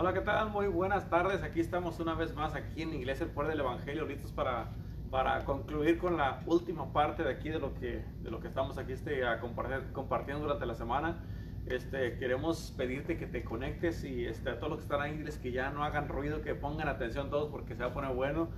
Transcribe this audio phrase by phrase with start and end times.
[0.00, 0.50] Hola, ¿qué tal?
[0.50, 1.42] Muy buenas tardes.
[1.42, 4.68] Aquí estamos una vez más aquí en Iglesia El Poder del Evangelio, listos para,
[5.10, 8.78] para concluir con la última parte de aquí de lo que, de lo que estamos
[8.78, 11.16] aquí este, a compartir, compartiendo durante la semana.
[11.66, 15.50] Este, queremos pedirte que te conectes y este, a todos los que están ahí, que
[15.50, 18.50] ya no hagan ruido, que pongan atención todos porque se va a poner bueno.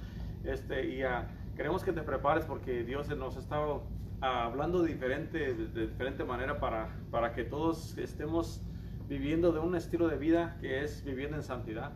[0.44, 1.24] Este, y uh,
[1.56, 3.84] queremos que te prepares porque Dios nos ha estado
[4.20, 8.62] hablando diferente, de, diferente manera para, para que todos estemos
[9.10, 11.92] viviendo de un estilo de vida que es viviendo en santidad.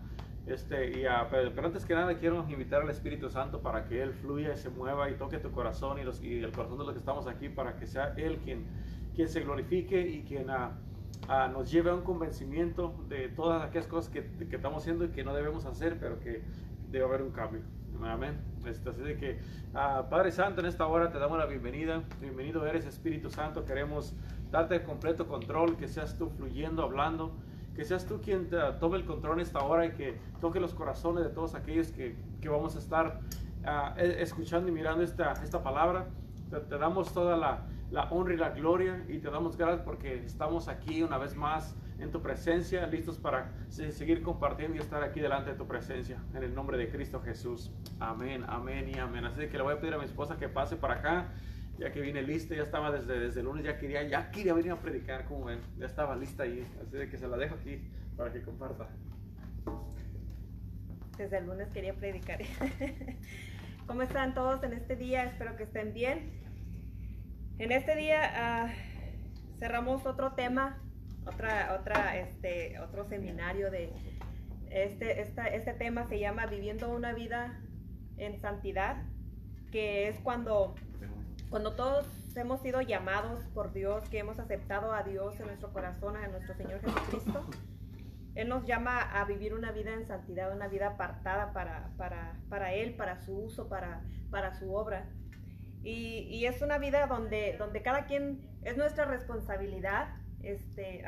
[0.47, 4.53] Este, y pero, antes que nada quiero invitar al Espíritu Santo para que Él fluya
[4.53, 6.99] y se mueva y toque tu corazón y, los, y el corazón de los que
[6.99, 8.67] estamos aquí para que sea Él quien,
[9.15, 10.49] quien se glorifique y quien
[11.53, 15.23] nos lleve a un convencimiento de todas aquellas cosas que, que, estamos haciendo y que
[15.23, 16.43] no debemos hacer, pero que
[16.91, 17.63] debe haber un cambio.
[18.11, 18.39] Amén.
[18.67, 19.39] Este, así de que,
[19.73, 22.03] Padre Santo, en esta hora te damos la bienvenida.
[22.21, 23.65] Bienvenido eres Espíritu Santo.
[23.65, 24.15] Queremos
[24.51, 27.33] darte completo control, que seas tú fluyendo, hablando,
[27.75, 30.75] que seas tú quien te, tome el control en esta hora y que toque los
[30.75, 33.21] corazones de todos aquellos que, que vamos a estar
[33.63, 36.07] uh, escuchando y mirando esta, esta palabra.
[36.51, 40.25] Te, te damos toda la, la, honra y la gloria y te damos gracias porque
[40.25, 45.21] estamos aquí una vez más en tu presencia, listos para seguir compartiendo y estar aquí
[45.21, 46.19] delante de tu presencia.
[46.35, 47.71] En el nombre de Cristo Jesús.
[48.01, 49.25] Amén, amén y amén.
[49.25, 51.33] Así que le voy a pedir a mi esposa que pase para acá
[51.79, 54.73] ya que viene lista, ya estaba desde, desde el lunes, ya quería, ya quería venir
[54.73, 57.81] a predicar, como ven, ya estaba lista ahí, así que se la dejo aquí
[58.17, 58.89] para que comparta.
[61.17, 62.41] Desde el lunes quería predicar.
[63.87, 65.25] ¿Cómo están todos en este día?
[65.25, 66.31] Espero que estén bien.
[67.59, 70.81] En este día uh, cerramos otro tema,
[71.27, 73.93] otra, otra, este, otro seminario de
[74.71, 77.61] este, esta, este tema se llama Viviendo una vida
[78.17, 78.97] en santidad,
[79.71, 80.75] que es cuando
[81.55, 82.07] cuando todos
[82.37, 86.53] hemos sido llamados por Dios, que hemos aceptado a Dios en nuestro corazón, a nuestro
[86.57, 87.47] Señor Jesucristo,
[88.35, 92.75] Él nos llama a vivir una vida en santidad, una vida apartada para, para, para
[92.75, 94.03] Él, para su uso, para,
[94.33, 95.07] para su obra.
[95.85, 100.09] Y, y, es una vida donde, donde cada quien es nuestra responsabilidad
[100.47, 101.05] este,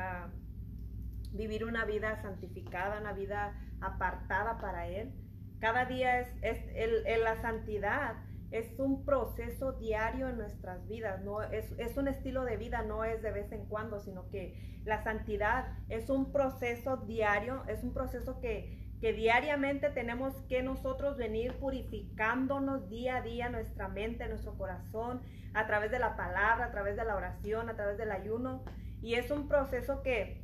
[1.31, 5.13] vivir una vida santificada, una vida apartada para Él.
[5.59, 8.15] Cada día es, es el, la santidad
[8.51, 13.03] es un proceso diario en nuestras vidas, no es, es, un estilo de vida, no
[13.03, 17.93] es de vez en cuando, sino que la santidad es un proceso diario, es un
[17.93, 24.57] proceso que, que diariamente tenemos que nosotros venir purificándonos día a día nuestra mente, nuestro
[24.57, 25.21] corazón,
[25.53, 28.63] a través de la palabra, a través de la oración, a través del ayuno.
[29.01, 30.41] Y es un proceso que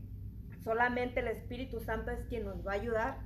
[0.63, 3.17] solamente el Espíritu Santo es quien nos va a ayudar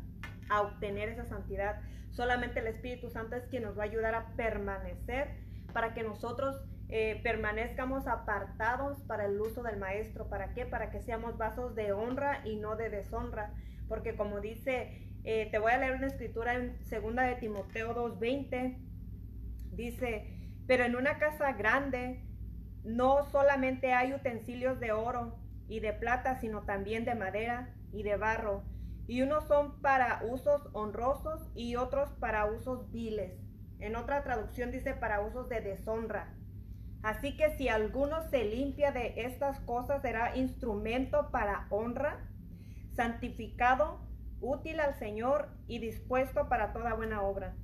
[0.50, 1.82] a obtener esa santidad.
[2.12, 5.36] Solamente el Espíritu Santo es quien nos va a ayudar a permanecer
[5.74, 10.30] para que nosotros eh, permanezcamos apartados para el uso del Maestro.
[10.30, 10.66] ¿Para qué?
[10.66, 13.54] Para que seamos vasos de honra y no de deshonra.
[13.88, 18.78] Porque como dice, eh, te voy a leer una escritura en 2 de Timoteo 2.20.
[19.74, 20.34] Dice,
[20.66, 22.24] pero en una casa grande
[22.88, 25.38] no solamente hay utensilios de oro
[25.68, 28.64] y de plata, sino también de madera y de barro
[29.08, 33.34] y unos son para usos honrosos y otros para usos viles.
[33.80, 36.34] En otra traducción dice para usos de deshonra.
[37.04, 42.20] Así que si alguno se limpia de estas cosas será instrumento para honra,
[42.96, 44.02] santificado,
[44.42, 47.56] útil al Señor y dispuesto para toda buena obra.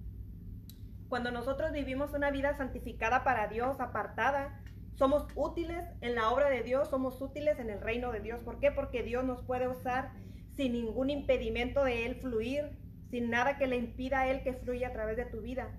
[1.10, 4.62] Cuando nosotros vivimos una vida santificada para Dios, apartada,
[4.96, 8.40] somos útiles en la obra de Dios, somos útiles en el reino de Dios.
[8.42, 8.72] ¿Por qué?
[8.72, 10.12] Porque Dios nos puede usar
[10.56, 12.78] sin ningún impedimento de Él fluir,
[13.10, 15.72] sin nada que le impida a Él que fluya a través de tu vida.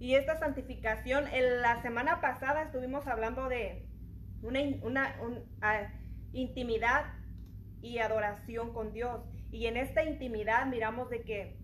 [0.00, 3.86] Y esta santificación, en la semana pasada estuvimos hablando de
[4.42, 4.60] una,
[5.22, 5.94] una
[6.32, 7.04] intimidad
[7.82, 9.20] y adoración con Dios.
[9.52, 11.61] Y en esta intimidad miramos de que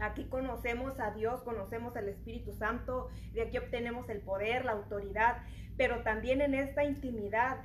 [0.00, 5.38] aquí conocemos a Dios, conocemos al Espíritu Santo, de aquí obtenemos el poder, la autoridad,
[5.76, 7.58] pero también en esta intimidad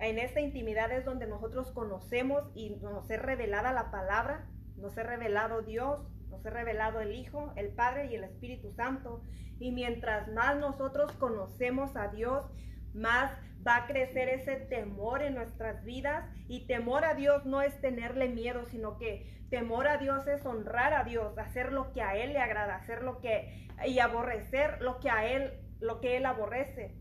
[0.00, 5.06] en esta intimidad es donde nosotros conocemos y nos es revelada la palabra, nos es
[5.06, 9.22] revelado Dios, nos es revelado el Hijo, el Padre y el Espíritu Santo.
[9.60, 12.44] Y mientras más nosotros conocemos a Dios,
[12.92, 13.32] más
[13.66, 16.28] va a crecer ese temor en nuestras vidas.
[16.48, 20.92] Y temor a Dios no es tenerle miedo, sino que temor a Dios es honrar
[20.94, 24.98] a Dios, hacer lo que a Él le agrada, hacer lo que y aborrecer lo
[24.98, 26.96] que a Él, lo que Él aborrece,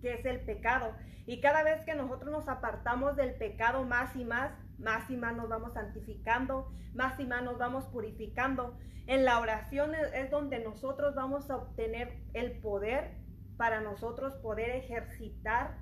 [0.00, 0.94] que es el pecado.
[1.26, 5.34] Y cada vez que nosotros nos apartamos del pecado más y más, más y más
[5.34, 8.78] nos vamos santificando, más y más nos vamos purificando.
[9.08, 13.16] En la oración es donde nosotros vamos a obtener el poder
[13.56, 15.78] para nosotros poder ejercitar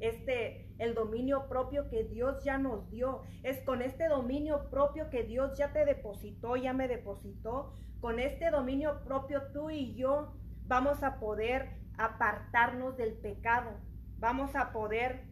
[0.00, 3.22] este el dominio propio que Dios ya nos dio.
[3.42, 7.74] Es con este dominio propio que Dios ya te depositó, ya me depositó.
[8.00, 10.34] Con este dominio propio tú y yo
[10.66, 11.68] vamos a poder
[11.98, 13.70] apartarnos del pecado.
[14.18, 15.24] Vamos a poder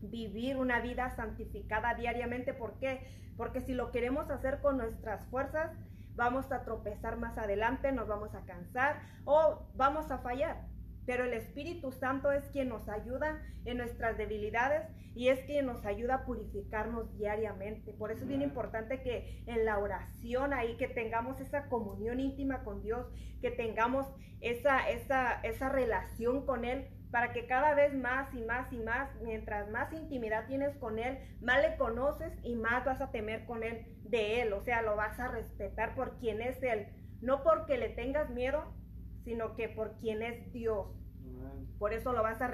[0.00, 2.54] vivir una vida santificada diariamente.
[2.54, 3.06] ¿Por qué?
[3.36, 5.72] Porque si lo queremos hacer con nuestras fuerzas,
[6.14, 10.73] vamos a tropezar más adelante, nos vamos a cansar o vamos a fallar.
[11.06, 15.84] Pero el Espíritu Santo es quien nos ayuda en nuestras debilidades y es quien nos
[15.84, 17.92] ayuda a purificarnos diariamente.
[17.92, 22.64] Por eso es bien importante que en la oración ahí que tengamos esa comunión íntima
[22.64, 23.06] con Dios,
[23.40, 24.06] que tengamos
[24.40, 29.08] esa, esa, esa relación con Él, para que cada vez más y más y más,
[29.22, 33.62] mientras más intimidad tienes con Él, más le conoces y más vas a temer con
[33.62, 34.52] Él de Él.
[34.52, 36.88] O sea, lo vas a respetar por quien es Él.
[37.20, 38.74] No porque le tengas miedo,
[39.24, 40.86] sino que por quien es Dios.
[41.78, 42.48] Por eso lo vas a,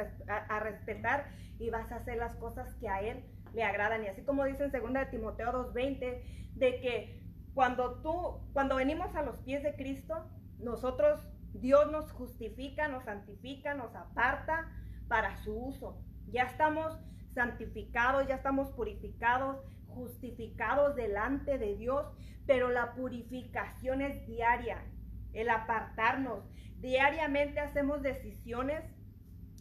[0.61, 1.28] respetar
[1.58, 4.05] y vas a hacer las cosas que a Él le agradan.
[4.05, 6.22] Y así como dice en 2 de Timoteo 2.20,
[6.55, 7.22] de que
[7.55, 10.26] cuando tú, cuando venimos a los pies de Cristo,
[10.58, 11.20] nosotros,
[11.52, 14.70] Dios nos justifica, nos santifica, nos aparta
[15.08, 16.00] para su uso.
[16.28, 16.96] Ya estamos
[17.34, 19.58] santificados, ya estamos purificados,
[19.88, 22.06] justificados delante de Dios,
[22.46, 24.84] pero la purificación es diaria,
[25.32, 26.44] el apartarnos.
[26.79, 28.85] Diariamente hacemos decisiones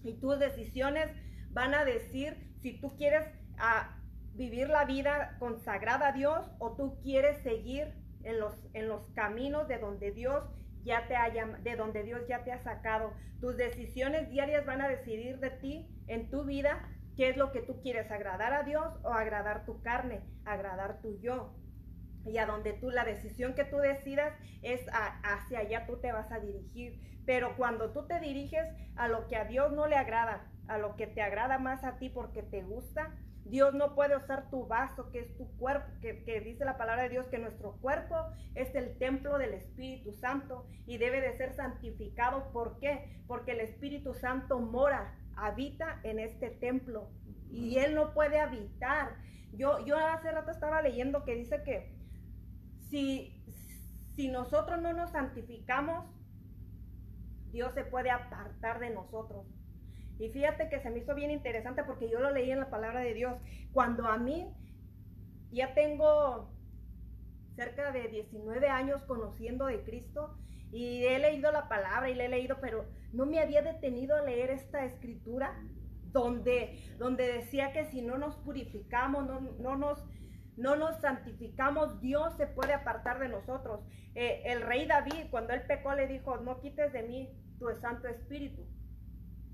[0.03, 1.11] y tus decisiones
[1.51, 3.25] van a decir si tú quieres
[3.57, 3.97] ah,
[4.33, 7.93] vivir la vida consagrada a Dios o tú quieres seguir
[8.23, 10.43] en los, en los caminos de donde Dios
[10.83, 13.13] ya te haya, de donde Dios ya te ha sacado.
[13.41, 17.61] Tus decisiones diarias van a decidir de ti en tu vida qué es lo que
[17.61, 21.53] tú quieres, agradar a Dios o agradar tu carne, agradar tu yo
[22.25, 26.31] y a donde tú la decisión que tú decidas es hacia allá tú te vas
[26.31, 26.99] a dirigir.
[27.25, 30.95] Pero cuando tú te diriges a lo que a Dios no le agrada, a lo
[30.95, 35.09] que te agrada más a ti porque te gusta, Dios no puede usar tu vaso,
[35.11, 38.15] que es tu cuerpo, que, que, dice la palabra de Dios que nuestro cuerpo
[38.53, 42.51] es el templo del Espíritu Santo y debe de ser santificado.
[42.51, 43.23] ¿Por qué?
[43.27, 47.09] Porque el Espíritu Santo mora, habita en este templo
[47.51, 49.15] y Él no puede habitar.
[49.53, 51.98] Yo, yo hace rato estaba leyendo que dice que
[52.89, 53.43] si,
[54.15, 56.05] si nosotros no nos santificamos,
[57.51, 59.45] Dios se puede apartar de nosotros.
[60.19, 62.99] Y fíjate que se me hizo bien interesante porque yo lo leí en la palabra
[62.99, 63.39] de Dios.
[63.71, 64.47] Cuando a mí
[65.51, 66.49] ya tengo
[67.55, 70.37] cerca de 19 años conociendo de Cristo
[70.71, 74.21] y he leído la palabra y le he leído, pero no me había detenido a
[74.21, 75.57] leer esta escritura
[76.11, 80.03] donde, donde decía que si no nos purificamos, no, no nos
[80.59, 83.79] no nos santificamos, Dios se puede apartar de nosotros.
[84.13, 88.09] Eh, el rey David, cuando él pecó, le dijo, no quites de mí tu Santo
[88.09, 88.67] Espíritu.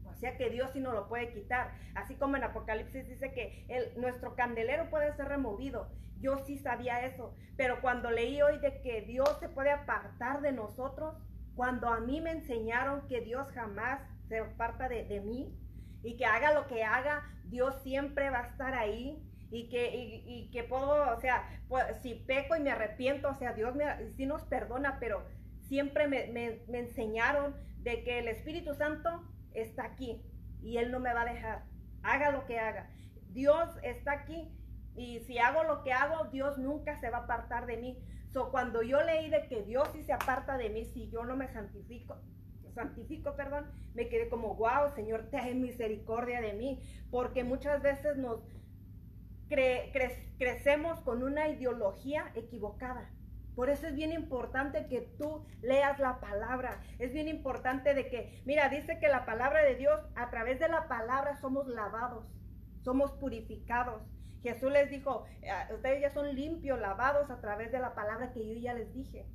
[0.06, 1.74] O sea que Dios sí no lo puede quitar.
[1.94, 5.92] Así como en Apocalipsis dice que nuestro candelero puede ser removido.
[6.20, 7.36] Yo sí sabía eso.
[7.56, 11.16] Pero cuando leí hoy de que Dios se puede apartar de nosotros,
[11.54, 15.56] cuando a mí me enseñaron que Dios jamás se aparta de mí
[16.02, 19.22] y que haga lo que haga, Dios siempre va a estar ahí
[19.56, 23.54] y que, y, que puedo, o sea, pues, si peco y me arrepiento, o sea,
[23.54, 25.24] Dios me, sí nos perdona, pero
[25.70, 29.24] siempre me, me, enseñaron de que el Espíritu Santo
[29.54, 30.22] está aquí
[30.62, 31.64] y Él no me va a dejar,
[32.04, 32.90] haga lo que haga.
[33.30, 34.52] Dios está aquí
[34.98, 37.98] y si hago lo que hago, Dios nunca se va a apartar de mí.
[38.34, 41.38] So, cuando yo leí de que Dios sí se aparta de mí si yo no
[41.38, 42.18] me santifico,
[42.74, 48.42] santifico, perdón, me quedé como, wow, Señor, ten misericordia de mí, porque muchas veces nos,
[49.48, 53.10] crecemos con una ideología equivocada.
[53.56, 56.82] Por eso es bien importante que tú leas la palabra.
[57.00, 60.68] Es bien importante de que, mira, dice que la palabra de Dios, a través de
[60.68, 62.26] la palabra somos lavados,
[62.84, 64.04] somos purificados.
[64.44, 68.46] Jesús les dijo, eh, ustedes ya son limpios, lavados a través de la palabra que
[68.46, 69.26] yo ya les dije.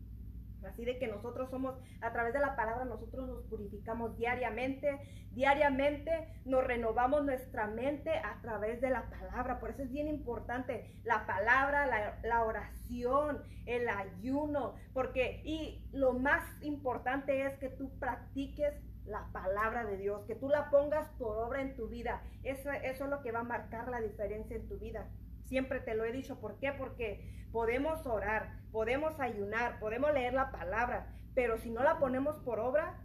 [0.65, 4.99] Así de que nosotros somos, a través de la palabra, nosotros nos purificamos diariamente,
[5.33, 9.61] diariamente nos renovamos nuestra mente a través de la palabra.
[9.61, 11.87] Por eso es bien importante la palabra,
[12.23, 18.75] la, oración, el ayuno, porque y lo más importante es que tú practiques
[19.05, 22.23] la palabra de Dios, que tú la pongas por obra en tu vida.
[22.43, 25.09] Eso, eso es lo que va a marcar la diferencia en tu vida.
[25.51, 26.39] Siempre te lo he dicho.
[26.39, 26.73] ¿Por qué?
[26.73, 32.61] Porque podemos orar, podemos ayunar, podemos leer la palabra, pero si no la ponemos por
[32.61, 33.03] obra,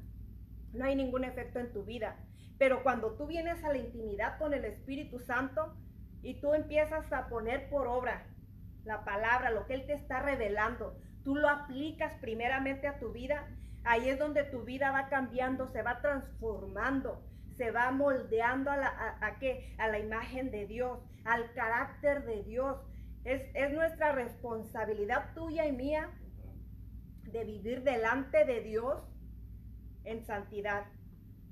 [0.71, 2.17] no hay ningún efecto en tu vida.
[2.59, 5.75] Pero cuando tú vienes a la intimidad con el Espíritu Santo
[6.21, 8.27] y tú empiezas a poner por obra
[8.83, 13.47] la palabra, lo que Él te está revelando, tú lo aplicas primeramente a tu vida,
[13.85, 17.23] ahí es donde tu vida va cambiando, se va transformando,
[17.57, 19.75] se va moldeando a la, qué?
[19.77, 22.77] a la imagen de Dios, al carácter de Dios.
[23.23, 26.11] Es, es nuestra responsabilidad tuya y mía
[27.23, 29.03] de vivir delante de Dios
[30.03, 30.85] en santidad,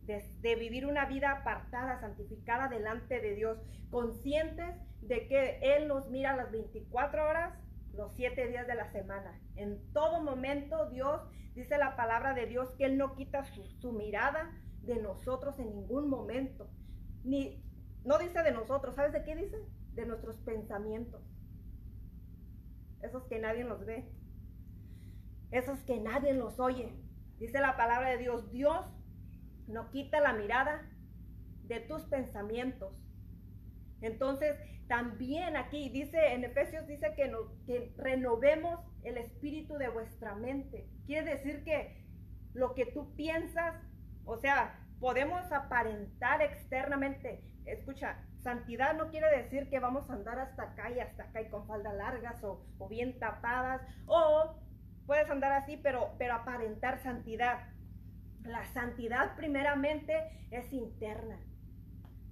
[0.05, 3.57] de, vivir una vida apartada, santificada delante de Dios,
[3.89, 7.53] conscientes de que Él nos mira las 24 horas,
[7.93, 9.39] los 7 días de la semana.
[9.55, 11.22] En todo momento Dios,
[11.55, 14.51] dice la palabra de Dios, que Él no quita su mirada
[14.84, 16.70] de nosotros en ningún momento.
[17.24, 17.63] Ni,
[18.04, 19.58] no dice de nosotros, ¿sabes de qué dice?
[19.94, 21.22] De nuestros pensamientos.
[23.02, 24.10] Esos que nadie los ve.
[25.52, 26.94] Esos que nadie los oye.
[27.38, 28.86] Dice la palabra de Dios, Dios
[29.68, 30.90] no quita la mirada
[31.63, 32.94] de tus pensamientos.
[34.02, 37.32] Entonces, también aquí dice, en Efesios dice que,
[37.66, 40.90] que renovemos el espíritu de vuestra mente.
[41.06, 42.04] Quiere decir que
[42.54, 43.75] lo que tú piensas,
[44.25, 47.44] o sea, podemos aparentar externamente.
[47.65, 51.50] Escucha, santidad no quiere decir que vamos a andar hasta acá y hasta acá y
[51.50, 53.82] con faldas largas o, o bien tapadas.
[54.06, 54.56] O
[55.06, 57.60] puedes andar así, pero, pero aparentar santidad.
[58.44, 61.39] La santidad primeramente es interna,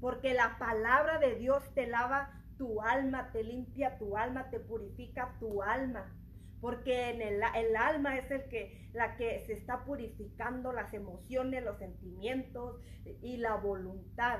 [0.01, 5.33] porque la palabra de Dios te lava tu alma, te limpia tu alma, te purifica
[5.39, 6.13] tu alma.
[6.61, 11.63] Porque en el, el, alma es el que, la que se está purificando las emociones,
[11.63, 12.79] los sentimientos
[13.21, 14.39] y la voluntad.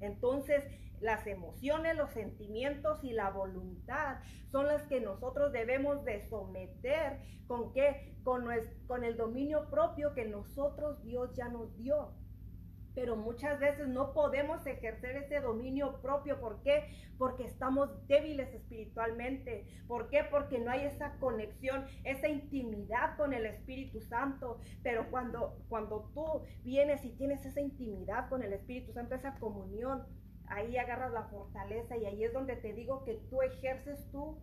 [0.00, 0.64] Entonces,
[1.00, 4.18] las emociones, los sentimientos y la voluntad
[4.50, 8.16] son las que nosotros debemos de someter con qué?
[8.24, 8.46] Con,
[8.86, 12.12] con el dominio propio que nosotros Dios ya nos dio.
[12.98, 16.40] Pero muchas veces no podemos ejercer ese dominio propio.
[16.40, 16.82] ¿Por qué?
[17.16, 19.64] Porque estamos débiles espiritualmente.
[19.86, 20.24] ¿Por qué?
[20.28, 24.58] Porque no hay esa conexión, esa intimidad con el Espíritu Santo.
[24.82, 30.04] Pero cuando, cuando tú vienes y tienes esa intimidad con el Espíritu Santo, esa comunión,
[30.46, 34.42] ahí agarras la fortaleza y ahí es donde te digo que tú ejerces tú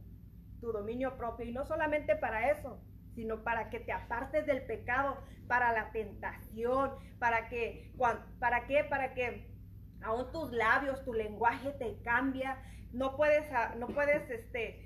[0.62, 2.80] tu dominio propio y no solamente para eso,
[3.16, 5.18] sino para que te apartes del pecado,
[5.48, 7.94] para la tentación, para que,
[8.40, 8.84] ¿para qué?
[8.84, 9.50] Para que
[10.02, 13.46] aún tus labios, tu lenguaje te cambia, no puedes,
[13.78, 14.86] no puedes, este,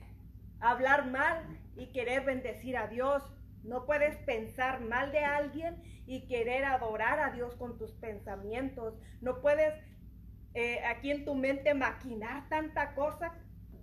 [0.60, 3.24] hablar mal y querer bendecir a Dios,
[3.64, 9.42] no puedes pensar mal de alguien y querer adorar a Dios con tus pensamientos, no
[9.42, 9.74] puedes
[10.54, 13.34] eh, aquí en tu mente maquinar tanta cosa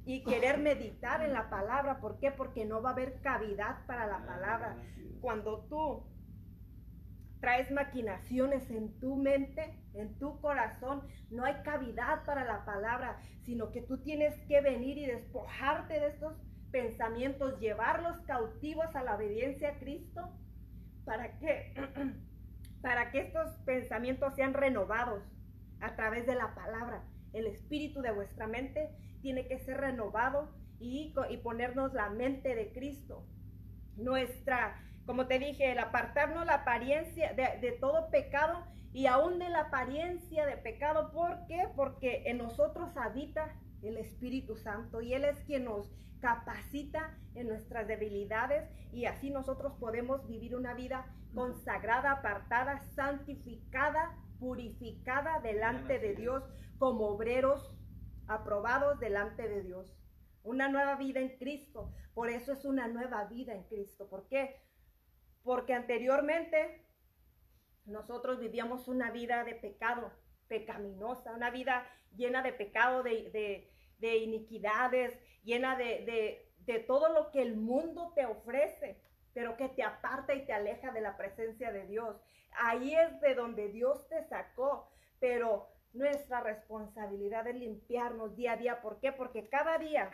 [0.07, 1.99] y querer meditar en la palabra.
[1.99, 2.31] ¿Por qué?
[2.31, 4.77] Porque no va a haber cavidad para la palabra.
[5.21, 6.07] Cuando tú
[7.41, 13.73] traes maquinaciones en tu mente, en tu corazón, no hay cavidad para la palabra, sino
[13.73, 16.35] que tú tienes que venir y despojarte de estos
[16.71, 20.31] pensamientos, llevarlos cautivos a la obediencia a Cristo,
[21.05, 21.75] para que,
[22.81, 25.23] para que estos pensamientos sean renovados
[25.81, 27.03] a través de la palabra.
[27.37, 28.91] El espíritu de vuestra mente
[29.21, 33.27] tiene que ser renovado y, y ponernos la mente de Cristo.
[33.97, 38.65] Nuestra, como te dije, el apartarnos la apariencia de, de todo pecado
[38.95, 41.13] y aún de la apariencia de pecado.
[41.13, 41.69] ¿Por qué?
[41.77, 47.87] Porque en nosotros habita el Espíritu Santo y Él es quien nos capacita en nuestras
[47.87, 56.45] debilidades y así nosotros podemos vivir una vida consagrada, apartada, santificada purificada delante de Dios
[56.79, 57.75] como obreros
[58.27, 59.97] aprobados delante de Dios.
[60.43, 61.93] Una nueva vida en Cristo.
[62.15, 64.09] Por eso es una nueva vida en Cristo.
[64.09, 64.63] ¿Por qué?
[65.43, 66.87] Porque anteriormente
[67.85, 70.13] nosotros vivíamos una vida de pecado,
[70.49, 76.53] pecaminosa, una vida llena de pecado, de, iniquidades, llena de,
[76.87, 79.03] todo lo que el mundo te ofrece
[79.37, 82.17] pero que te aparta y te aleja de la presencia de Dios.
[82.53, 84.91] Ahí es de donde Dios te sacó,
[85.21, 88.83] pero nuestra responsabilidad es limpiarnos día a día.
[88.83, 89.13] ¿Por qué?
[89.13, 90.11] Porque cada día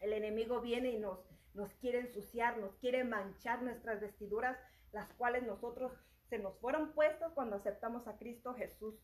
[0.00, 1.18] el enemigo viene y nos,
[1.54, 4.58] nos quiere ensuciar, nos quiere manchar nuestras vestiduras,
[4.92, 5.92] las cuales nosotros
[6.28, 8.94] se nos fueron puestos cuando aceptamos a Cristo Jesús.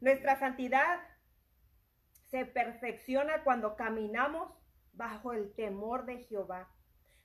[0.00, 1.00] Nuestra santidad
[2.28, 4.52] se perfecciona cuando caminamos
[4.92, 6.68] bajo el temor de Jehová.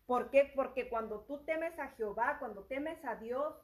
[0.05, 0.51] ¿Por qué?
[0.55, 3.55] Porque cuando tú temes a Jehová, cuando temes a Dios,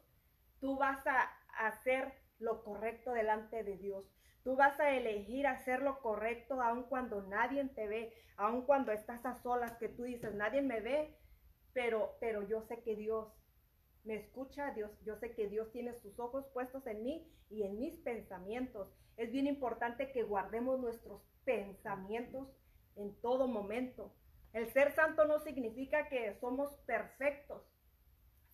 [0.60, 1.30] tú vas a
[1.66, 4.04] hacer lo correcto delante de Dios.
[4.44, 9.24] Tú vas a elegir hacer lo correcto aun cuando nadie te ve, aun cuando estás
[9.26, 11.16] a solas, que tú dices, nadie me ve,
[11.72, 13.28] pero, pero yo sé que Dios
[14.04, 17.78] me escucha, Dios, yo sé que Dios tiene sus ojos puestos en mí y en
[17.78, 18.88] mis pensamientos.
[19.16, 22.48] Es bien importante que guardemos nuestros pensamientos
[22.96, 24.14] en todo momento.
[24.52, 27.62] El ser santo no significa que somos perfectos,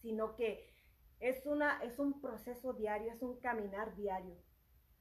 [0.02, 0.73] sino que
[1.20, 4.36] es, una, es un proceso diario, es un caminar diario.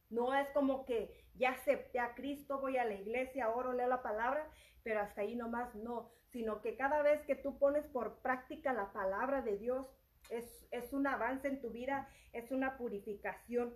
[0.10, 4.04] No es como que ya acepté a Cristo, voy a la iglesia, oro, leo la
[4.04, 4.48] palabra,
[4.84, 8.92] pero hasta ahí nomás no, sino que cada vez que tú pones por práctica la
[8.92, 9.88] palabra de Dios,
[10.30, 13.76] es, es un avance en tu vida, es una purificación.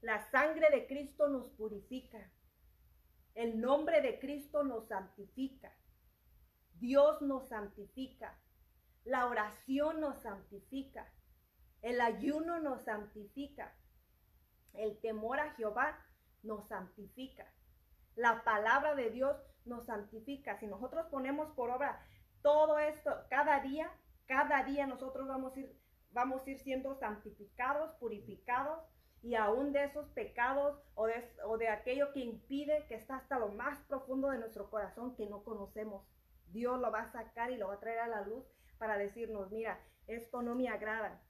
[0.00, 2.30] La sangre de Cristo nos purifica.
[3.34, 5.72] El nombre de Cristo nos santifica.
[6.74, 8.38] Dios nos santifica.
[9.04, 11.10] La oración nos santifica.
[11.82, 13.74] El ayuno nos santifica.
[14.72, 15.98] El temor a Jehová
[16.42, 17.52] nos santifica.
[18.14, 20.58] La palabra de Dios nos santifica.
[20.58, 22.00] Si nosotros ponemos por obra
[22.40, 23.90] todo esto cada día,
[24.26, 25.76] cada día nosotros vamos a ir,
[26.10, 28.80] vamos a ir siendo santificados, purificados
[29.20, 33.38] y aún de esos pecados o de, o de aquello que impide que está hasta
[33.38, 36.06] lo más profundo de nuestro corazón que no conocemos.
[36.46, 38.44] Dios lo va a sacar y lo va a traer a la luz
[38.78, 41.20] para decirnos, mira, esto no me agrada.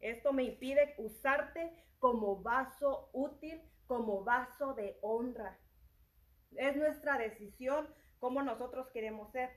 [0.00, 5.58] Esto me impide usarte como vaso útil, como vaso de honra.
[6.56, 7.88] Es nuestra decisión
[8.18, 9.50] cómo nosotros queremos ser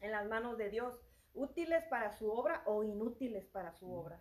[0.00, 1.00] en las manos de Dios,
[1.34, 4.20] útiles para su obra o inútiles para su obra.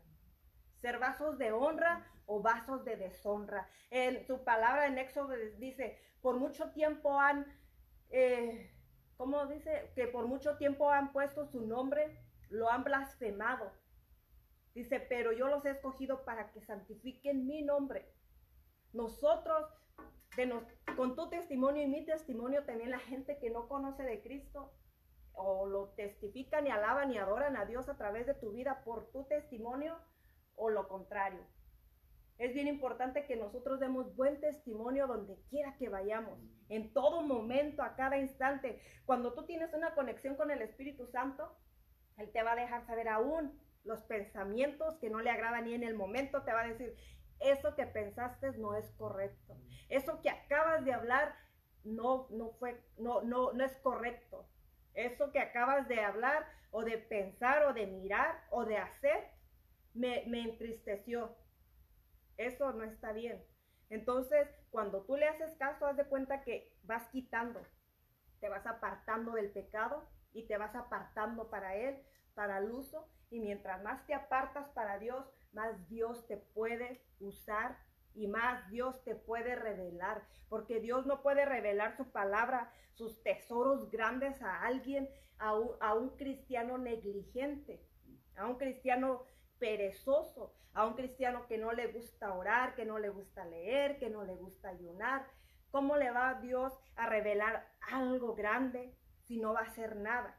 [0.82, 3.70] Ser vasos de honra o vasos de deshonra.
[3.90, 7.46] En su palabra en Éxodo dice, por mucho tiempo han,
[8.10, 8.72] eh,
[9.18, 9.92] ¿cómo dice?
[9.96, 13.72] Que por mucho tiempo han puesto su nombre, lo han blasfemado.
[14.76, 18.14] Dice, pero yo los he escogido para que santifiquen mi nombre.
[18.92, 19.74] Nosotros,
[20.98, 24.74] con tu testimonio y mi testimonio, también la gente que no conoce de Cristo,
[25.32, 29.12] o lo testifican y alaban y adoran a Dios a través de tu vida por
[29.12, 29.98] tu testimonio,
[30.56, 31.46] o lo contrario.
[32.38, 37.82] Es bien importante que nosotros demos buen testimonio donde quiera que vayamos, en todo momento,
[37.82, 38.82] a cada instante.
[39.06, 41.58] Cuando tú tienes una conexión con el Espíritu Santo,
[42.18, 45.84] Él te va a dejar saber aún los pensamientos que no le agradan y en
[45.84, 46.96] el momento te va a decir,
[47.40, 49.58] eso que pensaste no es correcto.
[49.90, 51.36] Eso que acabas de hablar
[51.84, 54.50] no, no fue, no, no, no es correcto.
[54.94, 59.30] Eso que acabas de hablar o de pensar o de mirar o de hacer
[59.94, 61.36] me, me entristeció.
[62.38, 63.46] Eso no está bien.
[63.90, 67.62] Entonces, cuando tú le haces caso, haz de cuenta que vas quitando,
[68.40, 72.02] te vas apartando del pecado y te vas apartando para Él,
[72.34, 77.78] para el uso, y mientras más te apartas para Dios, más Dios te puede usar
[78.14, 83.90] y más Dios te puede revelar, porque Dios no puede revelar su palabra, sus tesoros
[83.92, 85.54] grandes a alguien, a
[85.94, 87.82] un, cristiano negligente,
[88.38, 89.26] a un cristiano
[89.60, 94.10] perezoso, a un cristiano que no le gusta orar, que no le gusta leer, que
[94.10, 95.26] no le gusta ayunar.
[95.72, 100.38] ¿Cómo le va a Dios a revelar algo grande si no va a hacer nada?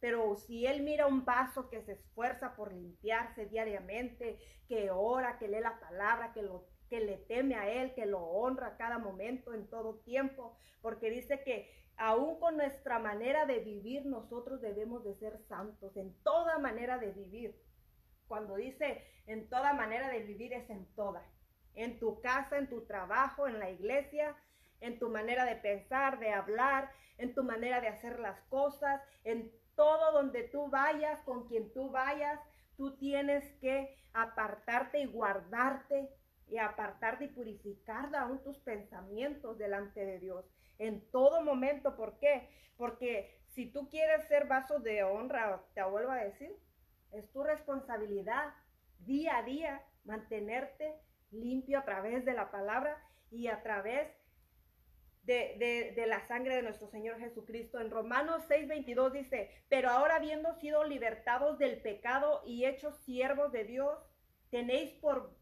[0.00, 5.48] Pero si él mira un vaso que se esfuerza por limpiarse diariamente, que ora, que
[5.48, 9.52] lee la palabra, que lo que le teme a él, que lo honra cada momento,
[9.52, 15.14] en todo tiempo, porque dice que aún con nuestra manera de vivir, nosotros debemos de
[15.14, 17.60] ser santos, en toda manera de vivir.
[18.28, 21.22] Cuando dice en toda manera de vivir es en toda,
[21.74, 24.36] en tu casa, en tu trabajo, en la iglesia,
[24.80, 29.52] en tu manera de pensar, de hablar, en tu manera de hacer las cosas, en
[29.76, 32.40] todo donde tú vayas, con quien tú vayas,
[32.76, 36.10] tú tienes que apartarte y guardarte
[36.48, 40.44] y apartarte y purificar aún tus pensamientos delante de Dios
[40.78, 41.96] en todo momento.
[41.96, 42.48] ¿Por qué?
[42.76, 46.54] Porque si tú quieres ser vaso de honra, te vuelvo a decir,
[47.12, 48.52] es tu responsabilidad
[49.00, 52.96] día a día mantenerte limpio a través de la palabra
[53.30, 54.08] y a través
[55.26, 57.80] de, la sangre de nuestro Señor Jesucristo.
[57.80, 63.64] En Romanos 6:22 dice, pero ahora habiendo sido libertados del pecado y hechos siervos de
[63.64, 63.98] Dios,
[64.50, 65.36] tenéis por,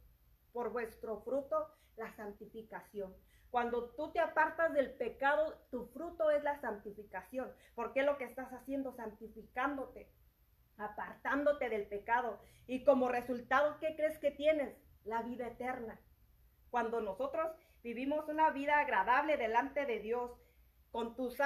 [0.53, 3.15] por vuestro fruto la santificación.
[3.51, 7.53] Cuando tú te apartas del pecado, tu fruto es la santificación.
[7.75, 8.93] porque lo que estás haciendo?
[8.97, 10.11] Santificándote,
[10.77, 12.41] apartándote del pecado.
[12.67, 14.75] Y como resultado, ¿qué crees que tienes?
[15.05, 16.01] La vida eterna.
[16.71, 17.49] Cuando nosotros
[17.85, 20.33] vivimos una vida agradable delante de Dios,
[20.91, 21.37] con tus,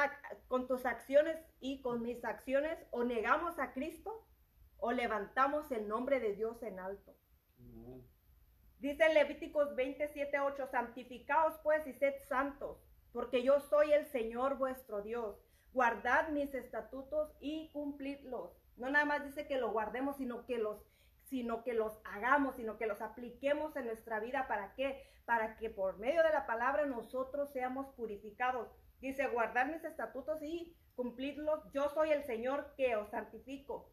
[0.46, 4.24] con tus acciones y con mis acciones, o negamos a Cristo
[4.78, 7.14] o levantamos el nombre de Dios en alto.
[8.78, 12.78] Dice Levíticos 27, 8, santificaos pues y sed santos,
[13.12, 15.36] porque yo soy el Señor vuestro Dios.
[15.72, 18.52] Guardad mis estatutos y cumplidlos.
[18.76, 20.80] No nada más dice que lo guardemos, sino que los
[21.28, 24.46] sino que los hagamos, sino que los apliquemos en nuestra vida.
[24.48, 25.02] ¿Para qué?
[25.26, 28.68] Para que por medio de la palabra nosotros seamos purificados.
[29.00, 31.60] Dice, guardar mis estatutos y cumplirlos.
[31.72, 33.92] Yo soy el Señor que os santifico.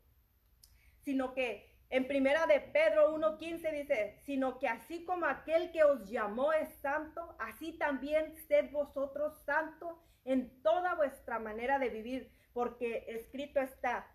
[1.02, 6.10] Sino que En primera de Pedro 1.15 dice, sino que así como aquel que os
[6.10, 9.95] llamó es santo, así también sed vosotros santos
[10.26, 14.08] en toda vuestra manera de vivir, porque escrito está,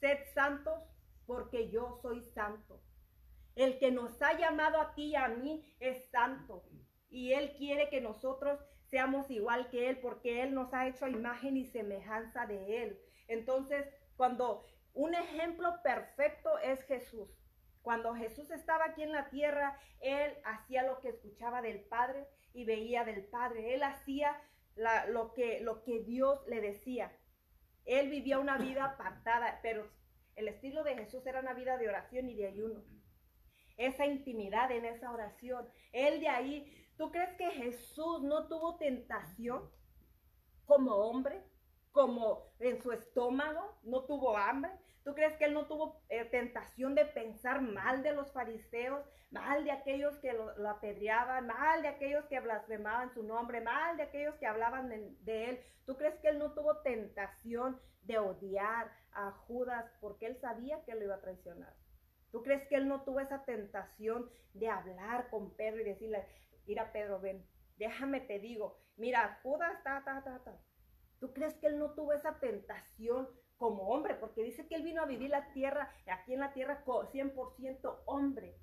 [0.00, 0.82] sed santos
[1.26, 2.82] porque yo soy santo.
[3.54, 6.64] El que nos ha llamado a ti y a mí es santo.
[7.08, 11.56] Y Él quiere que nosotros seamos igual que Él porque Él nos ha hecho imagen
[11.56, 13.00] y semejanza de Él.
[13.28, 17.28] Entonces, cuando un ejemplo perfecto es Jesús.
[17.82, 22.64] Cuando Jesús estaba aquí en la tierra, Él hacía lo que escuchaba del Padre y
[22.64, 23.74] veía del Padre.
[23.74, 24.40] Él hacía
[25.08, 27.12] lo, que, lo que Dios le decía.
[27.84, 29.90] Él vivía una vida apartada, pero
[30.36, 32.82] el estilo de Jesús era una vida de oración y de ayuno.
[33.76, 35.68] Esa intimidad en esa oración.
[35.92, 39.70] Él de ahí, ¿tú crees que Jesús no tuvo tentación
[40.64, 41.42] como hombre?
[41.92, 44.72] Como en su estómago, no tuvo hambre.
[45.04, 49.62] ¿Tú crees que él no tuvo eh, tentación de pensar mal de los fariseos, mal
[49.62, 54.34] de aquellos que lo, apedreaban, mal de aquellos que blasfemaban su nombre, mal de aquellos
[54.36, 55.60] que hablaban de, él?
[55.84, 60.94] ¿Tú crees que él no tuvo tentación de odiar a Judas porque él sabía que
[60.94, 61.74] lo iba a traicionar?
[62.30, 66.26] ¿Tú crees que él no tuvo esa tentación de hablar con Pedro y decirle,
[66.66, 67.46] mira Pedro, ven,
[67.76, 70.60] déjame te digo, mira, Judas, ta, ta, ta, ta.
[71.20, 75.02] ¿Tú crees que él no tuvo esa tentación como hombre, porque dice que él vino
[75.02, 78.56] a vivir la tierra, aquí en la tierra 100% hombre.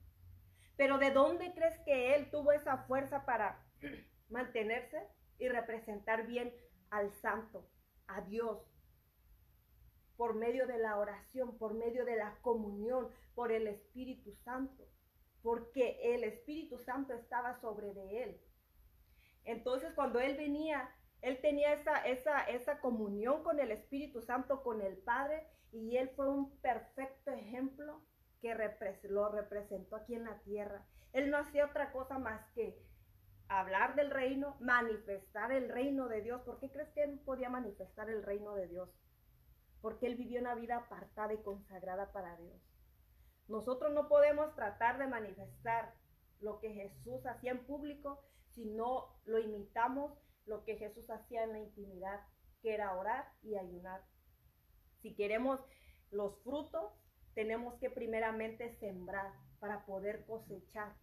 [0.78, 3.64] Pero ¿de dónde crees que él tuvo esa fuerza para
[4.30, 6.54] mantenerse y representar bien
[6.90, 7.70] al santo,
[8.08, 8.71] a Dios?
[10.22, 14.88] Por medio de la oración, por medio de la comunión, por el Espíritu Santo,
[15.42, 18.42] porque el Espíritu Santo estaba sobre de él.
[19.46, 20.88] Entonces cuando él venía
[21.22, 26.10] él tenía esa, esa, esa comunión con el Espíritu Santo, con el Padre, y él
[26.16, 28.02] fue un perfecto ejemplo
[28.42, 28.56] que
[29.04, 30.86] lo representó aquí en la tierra.
[31.14, 32.76] Él no hacía otra cosa más que
[33.48, 36.42] hablar del reino, manifestar el reino de Dios.
[36.42, 38.90] ¿Por qué crees que él podía manifestar el reino de Dios?
[39.82, 42.62] Porque él vivió una vida apartada y consagrada para Dios.
[43.48, 45.94] Nosotros no podemos tratar de manifestar
[46.40, 50.12] lo que Jesús hacía en público si no lo imitamos
[50.46, 52.20] lo que Jesús hacía en la intimidad,
[52.62, 54.02] que era orar y ayunar.
[55.02, 55.60] Si queremos
[56.12, 56.92] los frutos,
[57.34, 60.94] tenemos que primeramente sembrar para poder cosechar.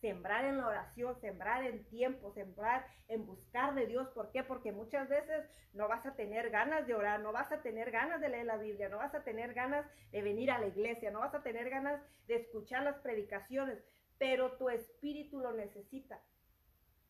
[0.00, 4.08] Sembrar en la oración, sembrar en tiempo, sembrar en buscar de Dios.
[4.10, 4.44] ¿Por qué?
[4.44, 8.20] Porque muchas veces no vas a tener ganas de orar, no vas a tener ganas
[8.20, 11.20] de leer la Biblia, no vas a tener ganas de venir a la iglesia, no
[11.20, 13.82] vas a tener ganas de escuchar las predicaciones,
[14.18, 16.22] pero tu espíritu lo necesita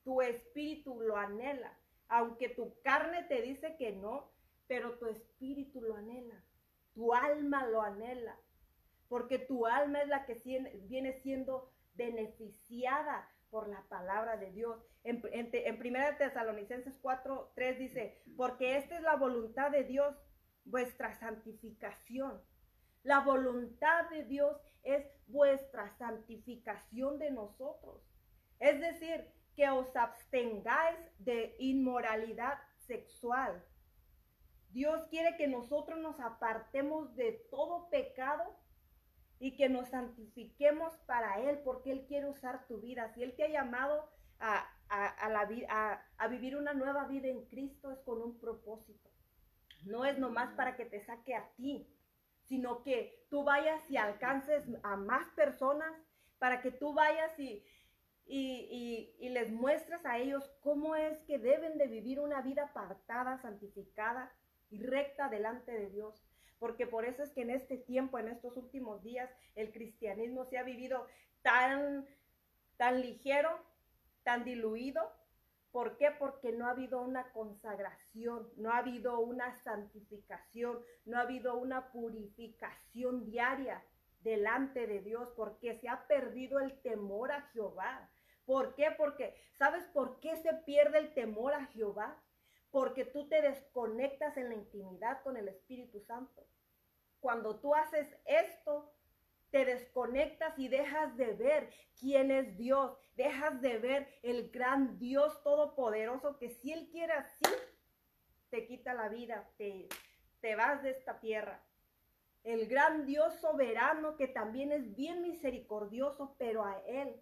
[0.08, 1.70] tu espíritu lo anhela,
[2.08, 4.32] aunque tu carne te dice que no,
[4.66, 6.42] pero tu espíritu lo anhela,
[6.94, 8.34] tu alma lo anhela,
[9.10, 10.34] porque tu alma es la que
[10.88, 14.82] viene siendo beneficiada por la palabra de Dios.
[15.04, 20.16] En, en, en Primera Tesalonicenses 4, 3 dice, porque esta es la voluntad de Dios,
[20.64, 22.40] vuestra santificación.
[23.02, 28.02] La voluntad de Dios es vuestra santificación de nosotros.
[28.60, 33.64] Es decir, que os abstengáis de inmoralidad sexual.
[34.70, 38.56] Dios quiere que nosotros nos apartemos de todo pecado
[39.40, 43.12] y que nos santifiquemos para Él, porque Él quiere usar tu vida.
[43.14, 44.08] Si Él te ha llamado
[44.40, 44.68] a,
[45.28, 49.10] la, a vivir una nueva vida en Cristo, es con un propósito.
[49.84, 51.88] No es nomás para que te saque a ti,
[52.48, 55.92] sino que tú vayas y alcances a más personas,
[56.38, 57.64] para que tú vayas y,
[58.26, 64.32] y, les muestras a ellos cómo es que deben de vivir una vida apartada, santificada
[64.70, 66.27] y recta delante de Dios.
[66.58, 70.58] Porque por eso es que en este tiempo, en estos últimos días, el cristianismo se
[70.58, 71.06] ha vivido
[71.42, 72.06] tan,
[72.76, 73.50] tan ligero,
[74.24, 75.12] tan diluido.
[75.70, 76.10] ¿Por qué?
[76.18, 81.92] Porque no ha habido una consagración, no ha habido una santificación, no ha habido una
[81.92, 83.84] purificación diaria
[84.20, 88.10] delante de Dios, porque se ha perdido el temor a Jehová.
[88.44, 88.90] ¿Por qué?
[88.96, 92.18] Porque, ¿sabes por qué se pierde el temor a Jehová?
[92.70, 96.46] Porque tú te desconectas en la intimidad con el Espíritu Santo.
[97.20, 98.92] Cuando tú haces esto,
[99.50, 105.42] te desconectas y dejas de ver quién es Dios, dejas de ver el gran Dios
[105.42, 107.44] todopoderoso que si Él quiere así,
[108.50, 109.88] te quita la vida, te,
[110.40, 111.62] te vas de esta tierra.
[112.44, 117.20] El gran Dios soberano que también es bien misericordioso, pero a Él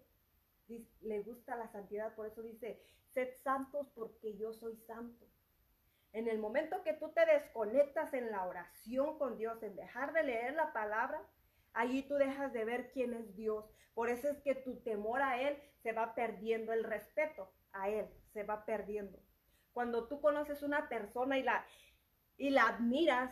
[1.01, 2.81] le gusta la santidad, por eso dice,
[3.13, 5.25] sed santos porque yo soy santo.
[6.17, 10.23] En el momento que tú te desconectas en la oración con Dios, en dejar de
[10.23, 11.21] leer la palabra,
[11.77, 13.63] Allí tú dejas de ver quién es Dios.
[13.93, 18.07] Por eso es que tu temor a Él se va perdiendo, el respeto a Él
[18.33, 19.19] se va perdiendo.
[19.73, 21.63] Cuando tú conoces una persona y la,
[22.35, 23.31] y la admiras,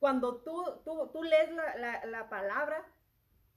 [0.00, 2.84] cuando tú, tú, tú lees la, la palabra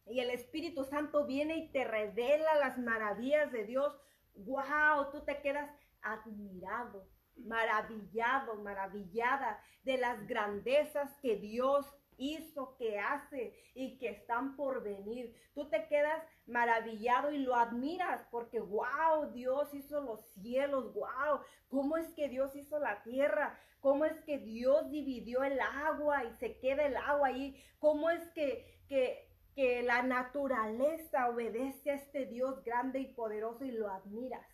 [0.05, 3.99] y el Espíritu Santo viene y te revela las maravillas de Dios,
[4.35, 5.71] wow, tú te quedas
[6.03, 7.07] admirado,
[7.45, 11.85] maravillado, maravillada de las grandezas que Dios
[12.19, 15.33] hizo, que hace y que están por venir.
[15.53, 21.97] Tú te quedas maravillado y lo admiras porque, wow, Dios hizo los cielos, wow, ¿cómo
[21.97, 23.57] es que Dios hizo la tierra?
[23.79, 27.63] ¿Cómo es que Dios dividió el agua y se queda el agua ahí?
[27.79, 33.71] ¿Cómo es que, que, que la naturaleza obedece a este Dios grande y poderoso y
[33.71, 34.45] lo admiras?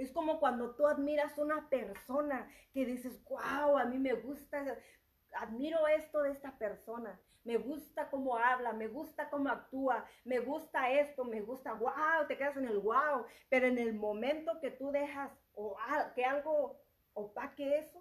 [0.00, 4.64] Es como cuando tú admiras una persona que dices, wow, a mí me gusta,
[5.34, 10.90] admiro esto de esta persona, me gusta cómo habla, me gusta cómo actúa, me gusta
[10.90, 14.90] esto, me gusta, wow, te quedas en el wow, pero en el momento que tú
[14.90, 15.76] dejas o
[16.14, 16.80] que algo
[17.12, 18.00] opaque eso,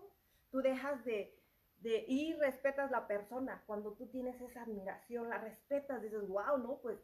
[0.52, 1.38] tú dejas de,
[1.80, 3.62] de ir, respetas la persona.
[3.66, 6.98] Cuando tú tienes esa admiración, la respetas, dices, wow, no, pues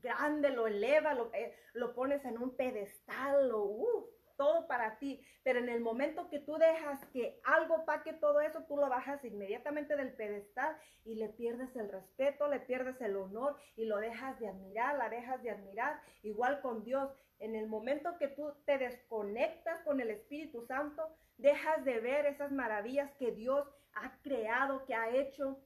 [0.00, 5.58] grande, lo eleva, lo, eh, lo pones en un pedestal, lo, todo para ti, pero
[5.58, 9.96] en el momento que tú dejas que algo paque todo eso, tú lo bajas inmediatamente
[9.96, 14.48] del pedestal y le pierdes el respeto, le pierdes el honor y lo dejas de
[14.48, 17.10] admirar, la dejas de admirar, igual con Dios.
[17.40, 21.02] En el momento que tú te desconectas con el Espíritu Santo,
[21.36, 25.58] dejas de ver esas maravillas que Dios ha creado, que ha hecho,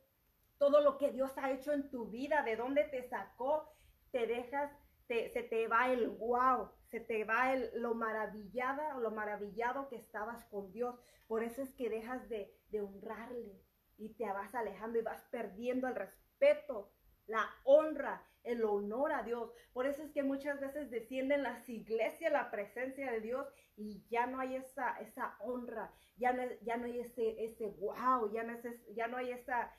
[0.58, 3.70] todo lo que Dios ha hecho en tu vida, de dónde te sacó,
[4.12, 4.72] te dejas,
[5.08, 9.96] se te va el wow se te va el, lo maravillada o lo maravillado que
[9.96, 10.94] estabas con Dios.
[11.26, 13.62] Por eso es que dejas de, honrarle
[13.96, 16.92] y te vas alejando y vas perdiendo el respeto,
[17.26, 19.50] la honra, el honor a Dios.
[19.72, 24.26] Por eso es que muchas veces descienden las iglesias la presencia de Dios y ya
[24.26, 28.52] no hay esa, esa honra, ya no, ya no hay ese, ese wow, ya no,
[28.52, 29.72] es, ya no hay esa,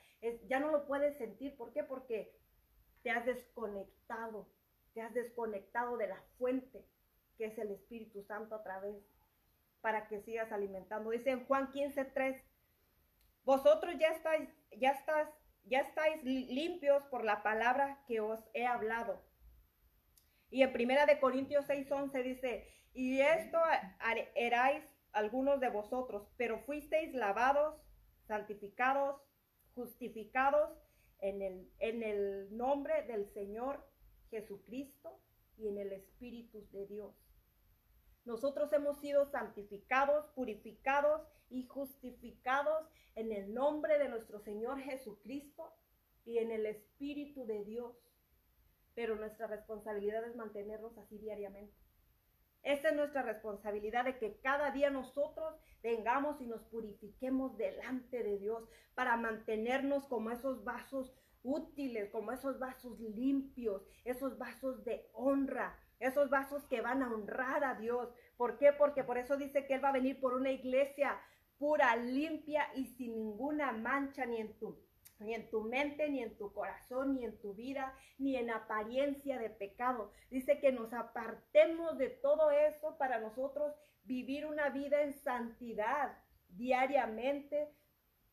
[0.48, 1.56] ya no lo puedes sentir.
[1.56, 1.84] ¿Por qué?
[1.84, 2.34] Porque
[3.02, 4.48] te has desconectado,
[4.94, 6.84] te has desconectado de la fuente
[7.36, 8.96] que es el Espíritu Santo a través,
[9.80, 11.10] para que sigas alimentando.
[11.10, 12.42] Dice en Juan 15:3,
[13.44, 15.28] vosotros ya estáis, ya estás,
[15.64, 19.22] ya estáis limpios por la palabra que os he hablado.
[20.50, 23.58] Y en Primera de Corintios 6:11 dice, y esto
[24.34, 27.76] erais algunos de vosotros, pero fuisteis lavados,
[28.26, 29.20] santificados,
[29.74, 30.70] justificados
[31.20, 33.84] en el, en el nombre del Señor
[34.30, 35.20] Jesucristo
[35.56, 37.23] y en el Espíritu de Dios.
[38.24, 45.72] Nosotros hemos sido santificados, purificados y justificados en el nombre de nuestro Señor Jesucristo
[46.24, 47.94] y en el Espíritu de Dios.
[48.94, 51.74] Pero nuestra responsabilidad es mantenernos así diariamente.
[52.62, 58.38] Esa es nuestra responsabilidad de que cada día nosotros vengamos y nos purifiquemos delante de
[58.38, 65.78] Dios para mantenernos como esos vasos útiles, como esos vasos limpios, esos vasos de honra,
[66.06, 68.12] esos vasos que van a honrar a Dios.
[68.36, 68.72] ¿Por qué?
[68.72, 71.20] Porque por eso dice que Él va a venir por una iglesia
[71.58, 74.78] pura, limpia y sin ninguna mancha ni en tu
[75.20, 79.38] ni en tu mente, ni en tu corazón, ni en tu vida, ni en apariencia
[79.38, 80.10] de pecado.
[80.28, 86.18] Dice que nos apartemos de todo eso para nosotros vivir una vida en santidad
[86.50, 87.72] diariamente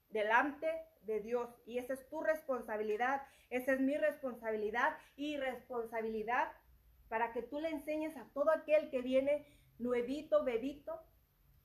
[0.10, 0.68] delante
[1.04, 1.50] de Dios.
[1.66, 6.52] Y esa es tu responsabilidad, esa es mi responsabilidad y responsabilidad
[7.12, 9.46] para que tú le enseñes a todo aquel que viene
[9.80, 10.98] nuevito, bebito,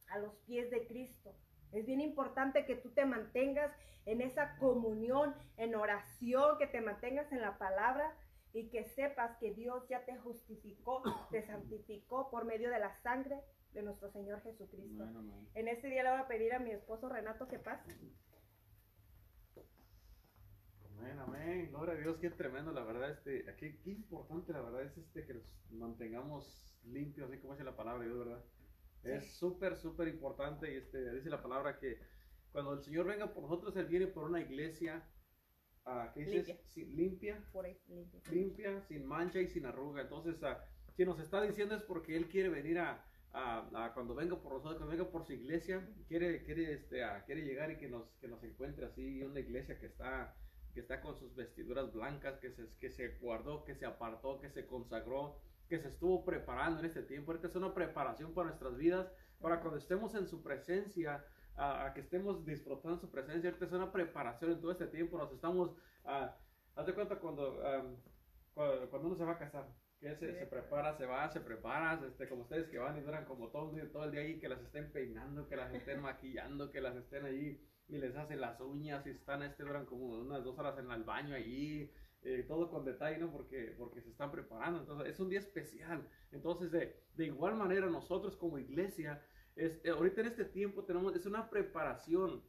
[0.08, 1.36] a los pies de Cristo.
[1.70, 3.70] Es bien importante que tú te mantengas
[4.06, 8.12] en esa comunión, en oración, que te mantengas en la palabra
[8.52, 13.40] y que sepas que Dios ya te justificó, te santificó por medio de la sangre
[13.72, 15.04] de nuestro Señor Jesucristo.
[15.54, 17.92] En este día le voy a pedir a mi esposo Renato que pase.
[20.98, 21.68] Amén, amén.
[21.70, 25.26] Gloria a Dios, qué tremendo, la verdad, este, aquí, qué importante, la verdad, es este
[25.26, 28.44] que nos mantengamos limpios, así como dice la palabra de Dios, ¿verdad?
[29.02, 32.00] Es súper, súper importante y este, dice la palabra que
[32.50, 35.06] cuando el Señor venga por nosotros, Él viene por una iglesia,
[35.84, 36.46] uh, ¿qué dices?
[36.76, 37.44] Limpia.
[37.88, 38.20] Limpia.
[38.30, 38.82] limpia.
[38.82, 40.02] sin mancha y sin arruga.
[40.02, 40.56] Entonces, uh,
[40.96, 44.78] si nos está diciendo es porque Él quiere venir a, a, cuando venga por nosotros,
[44.78, 48.42] cuando venga por su iglesia, quiere, quiere, este, quiere llegar y que nos, que nos
[48.42, 50.34] encuentre así, una iglesia que está
[50.76, 54.50] que está con sus vestiduras blancas, que se, que se guardó, que se apartó, que
[54.50, 57.32] se consagró, que se estuvo preparando en este tiempo.
[57.32, 59.10] Esta es una preparación para nuestras vidas,
[59.40, 61.24] para cuando estemos en su presencia,
[61.56, 63.48] a, que estemos disfrutando su presencia.
[63.48, 65.16] Esta es una preparación en todo este tiempo.
[65.16, 67.96] Nos estamos Haz de cuenta cuando, um,
[68.52, 69.66] cuando, cuando uno se va a casar,
[69.98, 73.24] que se, se, prepara, se va, se prepara, este, como ustedes que van y duran
[73.24, 76.82] como todo, todo el día ahí, que las estén peinando, que las estén maquillando, que
[76.82, 80.58] las estén ahí y les hacen las uñas y están, este, duran como unas dos
[80.58, 81.90] horas en el baño ahí,
[82.22, 83.30] eh, todo con detalle, ¿no?
[83.30, 87.86] Porque, porque se están preparando, entonces es un día especial, entonces de, de igual manera
[87.86, 89.22] nosotros como iglesia,
[89.54, 92.42] es, eh, ahorita en este tiempo tenemos, es una preparación,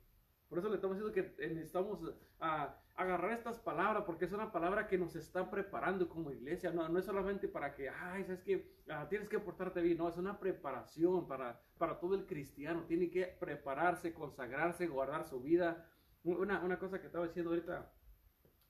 [0.49, 1.99] por eso le estamos diciendo que eh, necesitamos
[2.39, 6.71] a agarrar estas palabras, porque es una palabra que nos está preparando como iglesia.
[6.71, 9.97] No, no es solamente para que, ay, sabes que ah, tienes que portarte bien.
[9.97, 12.85] No, es una preparación para, para todo el cristiano.
[12.87, 15.85] Tiene que prepararse, consagrarse, guardar su vida.
[16.23, 17.93] Una, una cosa que estaba diciendo ahorita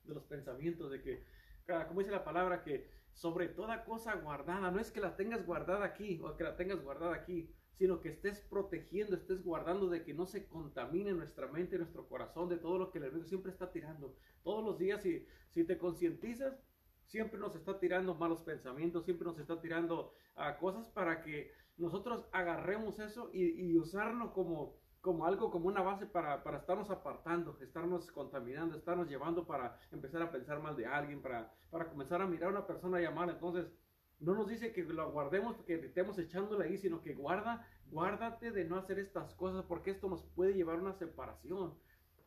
[0.04, 1.24] de los pensamientos, de que,
[1.68, 5.46] ah, como dice la palabra, que sobre toda cosa guardada, no es que la tengas
[5.46, 10.02] guardada aquí o que la tengas guardada aquí, sino que estés protegiendo, estés guardando de
[10.02, 13.52] que no se contamine nuestra mente, nuestro corazón, de todo lo que el enemigo siempre
[13.52, 14.16] está tirando.
[14.42, 16.60] Todos los días, si, si te concientizas,
[17.06, 22.26] siempre nos está tirando malos pensamientos, siempre nos está tirando uh, cosas para que nosotros
[22.32, 27.56] agarremos eso y, y usarlo como, como algo, como una base para, para, estarnos apartando,
[27.60, 32.26] estarnos contaminando, estarnos llevando para empezar a pensar mal de alguien, para, para comenzar a
[32.26, 33.34] mirar a una persona llamada.
[33.34, 33.72] Entonces,
[34.20, 38.64] no nos dice que lo guardemos, que estemos echándole ahí, sino que guarda, guárdate de
[38.64, 41.74] no hacer estas cosas porque esto nos puede llevar a una separación.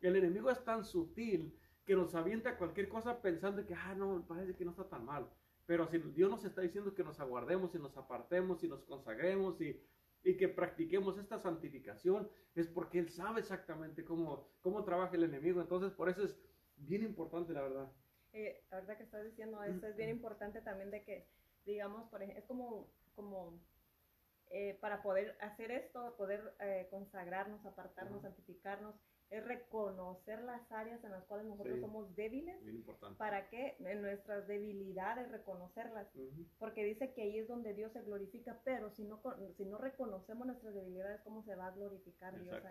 [0.00, 4.54] El enemigo es tan sutil que nos avienta cualquier cosa pensando que, ah, no, parece
[4.54, 5.28] que no está tan mal.
[5.66, 9.60] Pero si Dios nos está diciendo que nos aguardemos y nos apartemos y nos consagremos
[9.60, 9.80] y,
[10.24, 15.60] y que practiquemos esta santificación, es porque Él sabe exactamente cómo, cómo trabaja el enemigo.
[15.60, 16.38] Entonces, por eso es
[16.76, 17.92] bien importante, la verdad.
[18.32, 21.28] Eh, la verdad que estás diciendo eso, es bien importante también de que
[21.64, 23.60] digamos, por ejemplo, es como, como
[24.50, 28.94] eh, para poder hacer esto, poder eh, consagrarnos, apartarnos, santificarnos,
[29.30, 32.54] es reconocer las áreas en las cuales nosotros somos débiles.
[33.16, 36.06] ¿Para que En nuestras debilidades, reconocerlas.
[36.58, 39.22] Porque dice que ahí es donde Dios se glorifica, pero si no,
[39.56, 42.62] si no reconocemos nuestras debilidades, ¿cómo se va a glorificar Dios?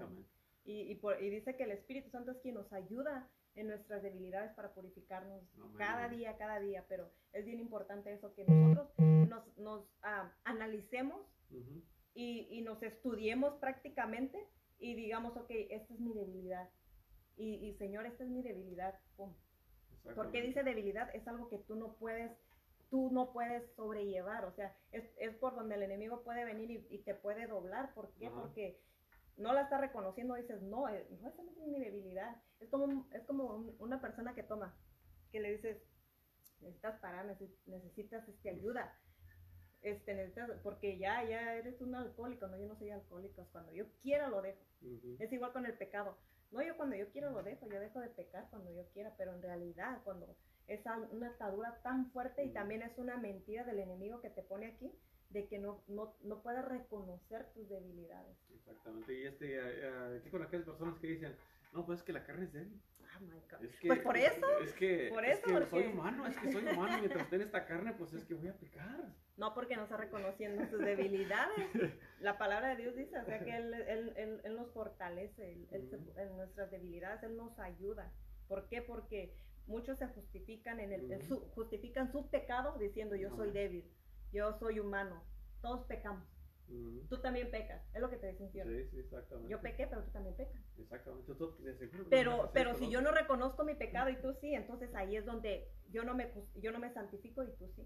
[0.64, 4.54] Y, y, y dice que el Espíritu Santo es quien nos ayuda en nuestras debilidades
[4.54, 5.44] para purificarnos
[5.78, 11.22] cada día, cada día, pero es bien importante eso, que nosotros nos, nos ah, analicemos
[12.14, 14.48] y, y, nos estudiemos prácticamente
[14.80, 16.70] y digamos, ok, esta es mi debilidad.
[17.38, 18.98] Y, y Señor, esta es mi debilidad.
[19.16, 19.34] Pum.
[20.16, 21.14] Porque dice debilidad?
[21.14, 22.32] Es algo que tú no puedes
[22.90, 26.86] tú no puedes sobrellevar, o sea, es, es por donde el enemigo puede venir y,
[26.90, 27.94] y te puede doblar.
[27.94, 28.30] ¿Por qué?
[28.30, 28.82] Porque
[29.38, 32.36] no la está reconociendo, dices, no, eh, no, esa no es mi debilidad.
[32.60, 34.76] Es como, es como una persona que toma,
[35.32, 35.82] que le dices,
[36.60, 38.98] necesitas parar, necesitas este, ayuda.
[39.82, 43.86] Este, necesitas, porque ya, ya eres un alcohólico, no, yo no soy alcohólico, cuando yo
[44.02, 44.62] quiera lo dejo.
[45.20, 46.18] Es igual con el pecado.
[46.52, 49.34] No, yo cuando yo quiero lo dejo, yo dejo de pecar cuando yo quiera, pero
[49.34, 50.36] en realidad cuando
[50.68, 54.68] es una atadura tan fuerte y también es una mentira del enemigo que te pone
[54.68, 54.94] aquí,
[55.34, 58.38] de que no, no, no puedas reconocer tus debilidades.
[58.54, 61.36] Exactamente, y este, uh, con aquellas personas que dicen,
[61.74, 62.82] no, pues es que la carne es débil.
[63.14, 63.64] Ah, my God.
[63.64, 64.60] Es que, pues por eso.
[64.62, 67.66] Es que, por eso, es que soy humano, es que soy humano, mientras en esta
[67.66, 69.14] carne, pues es que voy a pecar.
[69.38, 71.68] No, porque no está reconociendo sus debilidades.
[72.20, 76.14] La palabra de Dios dice, o sea, que Él, él, él, él nos fortalece, él,
[76.18, 78.12] en nuestras debilidades, Él nos ayuda.
[78.48, 78.82] ¿Por qué?
[78.82, 79.34] Porque
[79.68, 83.86] muchos se justifican en el, su, justifican su pecado diciendo yo soy débil
[84.32, 85.24] yo soy humano,
[85.62, 86.28] todos pecamos.
[87.10, 89.50] Tú también pecas, es lo que te dicen Sí, sí, exactamente.
[89.50, 90.62] Yo pequé, pero tú también pecas.
[90.78, 91.34] Exactamente.
[92.10, 95.70] pero pero si yo no reconozco mi pecado y tú sí, entonces ahí es donde
[95.90, 97.86] yo no me, yo no me santifico y tú sí.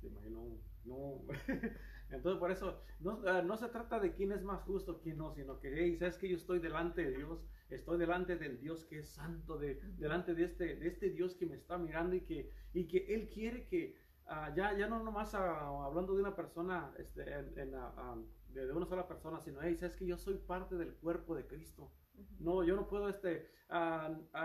[0.00, 1.24] Te imagino, no.
[2.10, 5.32] Entonces, por eso, no, ah, no, se trata de quién es más justo, quién no,
[5.32, 8.98] sino que, hey, sabes que yo estoy delante de Dios, estoy delante del Dios que
[8.98, 12.50] es santo, de, delante de este, de este Dios que me está mirando y que,
[12.72, 13.96] y que Él quiere que,
[14.32, 17.22] Ah, ya, ya no nomás uh, hablando de una persona, este,
[17.56, 18.14] en, ah,
[18.50, 21.90] de, una sola persona, sino, hey, sabes que yo soy parte del cuerpo de Cristo.
[22.38, 23.50] No, yo no puedo, este,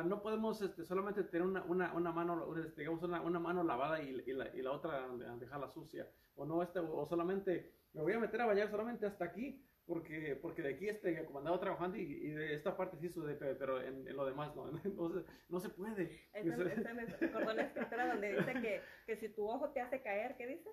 [0.05, 4.01] no podemos este, solamente tener una, una, una mano, este, digamos, una, una, mano lavada
[4.01, 6.09] y, y, la, y, la, otra dejarla sucia.
[6.35, 10.37] O no, este, o solamente, me voy a meter a bañar solamente hasta aquí porque,
[10.41, 14.07] porque de aquí este, como andaba trabajando y, de esta parte sí sude, pero en,
[14.07, 16.27] en, lo demás no, entonces no se puede.
[16.33, 20.35] Esta, me recordó la escritura donde dice que, que, si tu ojo te hace caer,
[20.37, 20.69] ¿qué dice?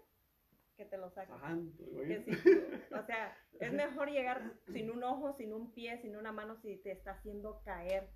[0.76, 1.34] Que te lo saques.
[1.34, 6.76] o sea, es mejor llegar sin un ojo, sin un pie, sin una mano si
[6.78, 8.08] te está haciendo caer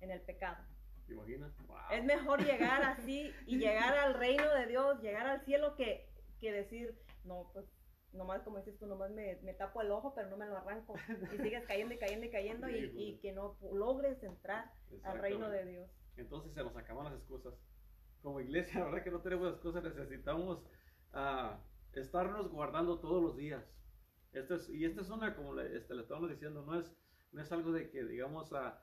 [0.00, 0.62] en el pecado.
[1.06, 1.52] ¿Te imaginas?
[1.90, 6.06] Es mejor llegar así y llegar al reino de Dios, llegar al cielo que,
[6.38, 7.64] que decir, no, pues
[8.12, 10.94] nomás como dices tú, nomás me, me, tapo el ojo, pero no me lo arranco.
[11.34, 15.48] Y sigues cayendo y cayendo y cayendo y, y que no logres entrar al reino
[15.50, 15.90] de Dios.
[16.16, 17.54] entonces se nos acaban las excusas.
[18.22, 20.64] Como iglesia, la verdad que no tenemos excusas, necesitamos
[21.12, 21.60] ah,
[21.92, 23.64] estarnos guardando todos los días.
[24.32, 26.92] Esto es, y esta es una, como le, este, le estamos diciendo, no es,
[27.32, 28.82] no es algo de que digamos a,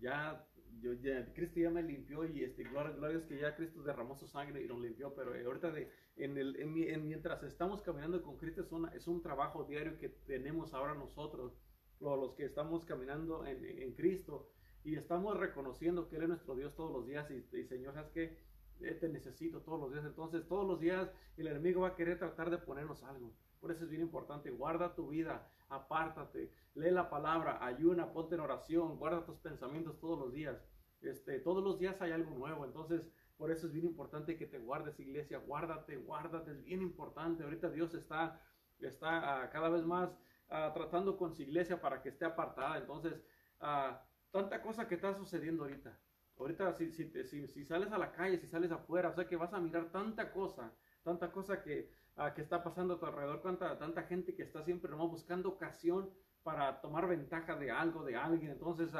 [0.00, 0.44] ya,
[0.80, 4.26] yo, ya, Cristo ya me limpió y este, gloria, es que ya Cristo derramó su
[4.26, 8.62] sangre y nos limpió, pero ahorita de, en el, en, mientras estamos caminando con Cristo
[8.62, 11.58] es, una, es un trabajo diario que tenemos ahora nosotros,
[12.00, 14.50] los que estamos caminando en, en Cristo
[14.84, 18.10] y estamos reconociendo que Él es nuestro Dios todos los días y, y Señor, ¿sabes
[18.10, 18.38] qué?
[18.80, 20.04] Eh, te necesito todos los días.
[20.04, 23.32] Entonces, todos los días el enemigo va a querer tratar de ponernos algo.
[23.60, 28.40] Por eso es bien importante, guarda tu vida, apártate, lee la palabra, ayuna, ponte en
[28.40, 30.56] oración, guarda tus pensamientos todos los días.
[31.00, 34.58] Este, todos los días hay algo nuevo, entonces por eso es bien importante que te
[34.58, 37.44] guardes, iglesia, guárdate, guárdate, es bien importante.
[37.44, 38.40] Ahorita Dios está,
[38.78, 40.10] está uh, cada vez más
[40.48, 42.78] uh, tratando con su iglesia para que esté apartada.
[42.78, 43.22] Entonces,
[43.60, 43.94] uh,
[44.30, 45.98] tanta cosa que está sucediendo ahorita.
[46.38, 49.36] Ahorita si, si, si, si, sales a la calle, si sales afuera, o sea que
[49.36, 51.90] vas a mirar tanta cosa, tanta cosa que,
[52.34, 56.10] que está pasando a tu alrededor, tanta, tanta gente que está siempre nomás buscando ocasión
[56.42, 58.52] para tomar ventaja de algo, de alguien.
[58.52, 58.90] Entonces,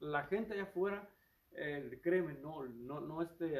[0.00, 1.08] la gente allá afuera,
[1.52, 3.58] eh, créeme, no, no, no, este,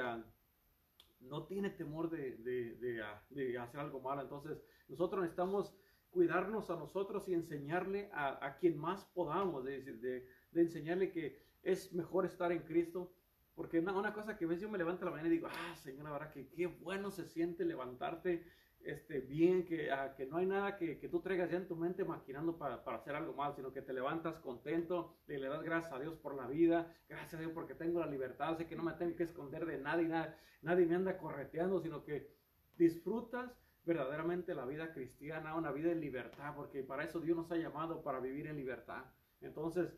[1.20, 4.22] no tiene temor de, de, de, de, hacer algo malo.
[4.22, 5.74] Entonces, nosotros necesitamos
[6.10, 11.92] cuidarnos a nosotros y enseñarle a, a quien más podamos, de, de, enseñarle que es
[11.92, 13.14] mejor estar en Cristo.
[13.54, 16.04] Porque una, una cosa que ves, yo me levanto la mañana y digo, ah, Señor,
[16.04, 18.44] la verdad que qué bueno se siente levantarte
[18.84, 21.76] este, bien, que, ah, que no hay nada que, que, tú traigas ya en tu
[21.76, 25.62] mente maquinando para, para, hacer algo mal, sino que te levantas contento y le das
[25.62, 28.76] gracias a Dios por la vida, gracias a Dios porque tengo la libertad, sé que
[28.76, 32.34] no me tengo que esconder de nadie, nada, nadie me anda correteando, sino que
[32.76, 33.52] disfrutas
[33.84, 38.02] verdaderamente la vida cristiana, una vida en libertad, porque para eso Dios nos ha llamado,
[38.02, 39.04] para vivir en libertad.
[39.40, 39.92] Entonces,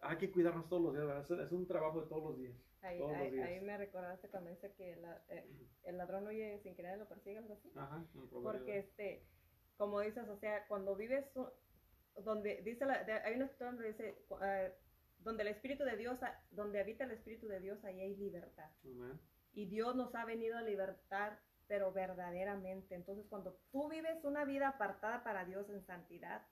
[0.00, 2.54] hay que cuidarnos todos los días, es un trabajo de todos los días.
[2.86, 5.46] Ahí, me recordaste cuando dice que la, eh,
[5.84, 7.72] el ladrón huye sin querer lo persigue, algo así.
[7.74, 8.04] Ajá.
[8.42, 9.26] Porque, este,
[9.76, 11.26] como dices, o sea, cuando vives,
[12.24, 14.36] donde dice, la, de, hay una historia donde dice, uh,
[15.18, 16.18] donde el Espíritu de Dios,
[16.50, 18.70] donde habita el Espíritu de Dios, ahí hay libertad.
[19.52, 22.94] Y Dios nos ha venido a libertar, pero verdaderamente.
[22.94, 26.46] Entonces, cuando tú vives una vida apartada para Dios en santidad,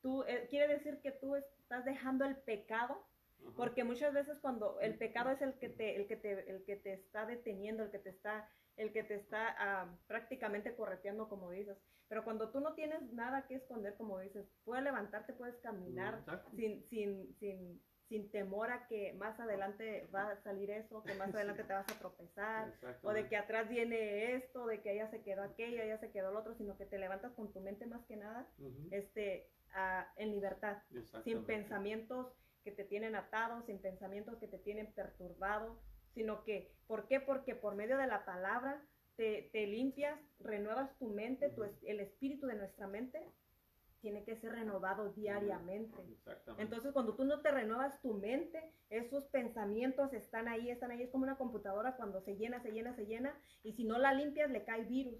[0.00, 3.07] tú, eh, quiere decir que tú estás dejando el pecado,
[3.40, 3.56] Ajá.
[3.56, 6.76] porque muchas veces cuando el pecado es el que te, el que te, el que
[6.76, 11.50] te está deteniendo, el que te está, el que te está uh, prácticamente correteando, como
[11.50, 11.76] dices.
[12.08, 16.50] Pero cuando tú no tienes nada que esconder, como dices, puedes levantarte, puedes caminar Exacto.
[16.56, 21.28] sin, sin, sin, sin temor a que más adelante va a salir eso, que más
[21.34, 22.72] adelante te vas a tropezar,
[23.02, 26.30] o de que atrás viene esto, de que ella se quedó aquello, ella se quedó
[26.30, 28.48] el otro, sino que te levantas con tu mente más que nada,
[28.90, 30.78] este, ah, en libertad,
[31.24, 32.32] sin pensamientos
[32.68, 35.80] que te tienen atado, sin pensamientos que te tienen perturbado,
[36.12, 37.18] sino que, ¿por qué?
[37.18, 38.84] Porque por medio de la palabra
[39.16, 43.18] te, te limpias, renuevas tu mente, tu el espíritu de nuestra mente
[44.02, 45.96] tiene que ser renovado diariamente.
[46.58, 51.02] Entonces, cuando tú no te renuevas tu mente, esos pensamientos están ahí, están ahí.
[51.02, 53.34] Es como una computadora cuando se llena, se llena, se llena.
[53.62, 55.18] Y si no la limpias, le cae virus.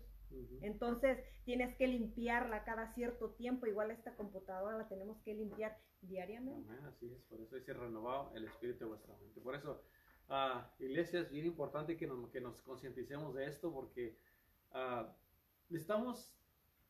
[0.63, 3.67] Entonces, tienes que limpiarla cada cierto tiempo.
[3.67, 6.69] Igual esta computadora la tenemos que limpiar diariamente.
[6.69, 9.41] Amén, así es, por eso dice renovado el espíritu de vuestra mente.
[9.41, 9.83] Por eso,
[10.29, 14.17] ah, iglesia, es bien importante que nos, que nos concienticemos de esto porque
[15.69, 16.35] necesitamos,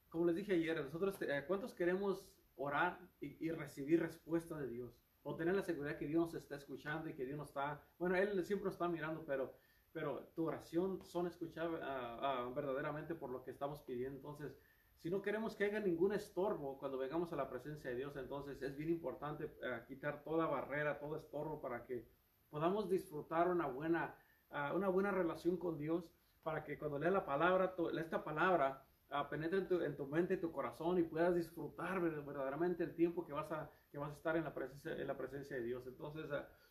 [0.08, 2.26] como les dije ayer, nosotros, eh, ¿cuántos queremos
[2.56, 5.00] orar y, y recibir respuesta de Dios?
[5.22, 8.16] O tener la seguridad que Dios nos está escuchando y que Dios nos está, bueno,
[8.16, 9.54] Él siempre nos está mirando, pero,
[9.98, 14.16] pero tu oración son escuchadas ah, ah, verdaderamente por lo que estamos pidiendo.
[14.16, 14.56] Entonces,
[15.02, 18.62] si no queremos que haya ningún estorbo cuando vengamos a la presencia de Dios, entonces
[18.62, 22.06] es bien importante eh, quitar toda barrera, todo estorbo para que
[22.48, 24.14] podamos disfrutar una buena,
[24.50, 26.04] ah, una buena relación con Dios,
[26.44, 28.80] para que cuando lea la palabra, esta palabra
[29.10, 32.84] ah, penetre en tu, en tu mente y tu corazón y puedas disfrutar ver- verdaderamente
[32.84, 35.56] el tiempo que vas a, que vas a estar en la presencia, en la presencia
[35.56, 35.84] de Dios.
[35.88, 36.26] Entonces,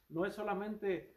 [0.08, 1.14] no es solamente,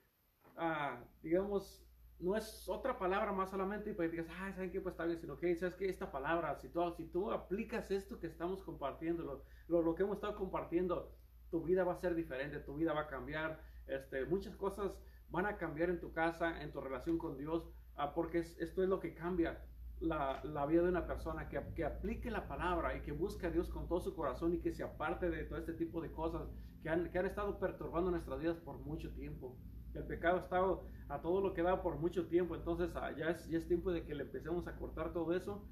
[1.22, 1.86] digamos,
[2.20, 4.80] no es otra palabra más solamente y para que digas, ah, ¿saben qué?
[4.80, 5.88] Pues está bien, sino que, ¿sabes qué?
[5.88, 10.16] Esta palabra, si tú, si tú aplicas esto que estamos compartiendo, lo, lo, que hemos
[10.16, 11.14] estado compartiendo,
[11.50, 14.92] tu vida va a ser diferente, tu vida va a cambiar, este, muchas cosas
[15.28, 18.82] van a cambiar en tu casa, en tu relación con Dios, ah, porque es- esto
[18.82, 19.64] es lo que cambia
[20.00, 23.50] la, la vida de una persona, que, que aplique la palabra y que busque a
[23.50, 26.48] Dios con todo su corazón y que se aparte de todo este tipo de cosas
[26.82, 29.58] que han, que han estado perturbando nuestras vidas por mucho tiempo.
[29.94, 33.30] El pecado ha estado a todo lo que da por mucho tiempo, entonces ah, ya,
[33.30, 35.64] es, ya es tiempo de que le empecemos a cortar todo eso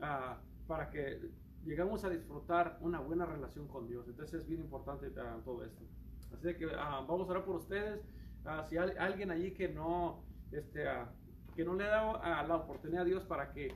[0.00, 0.38] ah,
[0.68, 1.20] para que
[1.64, 4.06] llegamos a disfrutar una buena relación con Dios.
[4.08, 5.84] Entonces es bien importante ah, todo esto.
[6.32, 8.00] Así que ah, vamos a orar por ustedes.
[8.44, 10.84] ah, si hay alguien allí que no, este,
[11.56, 13.74] que no le ha dado la oportunidad a Dios para que,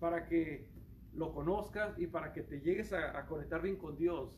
[0.00, 0.66] para que
[1.14, 4.30] lo conozcas y para que te llegues a, a conectar bien con Dios,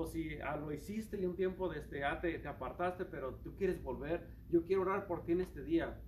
[0.00, 3.82] o si lo hiciste y un tiempo de este, te, te apartaste, pero tú quieres
[3.82, 6.00] volver, yo quiero orar por ti en este día.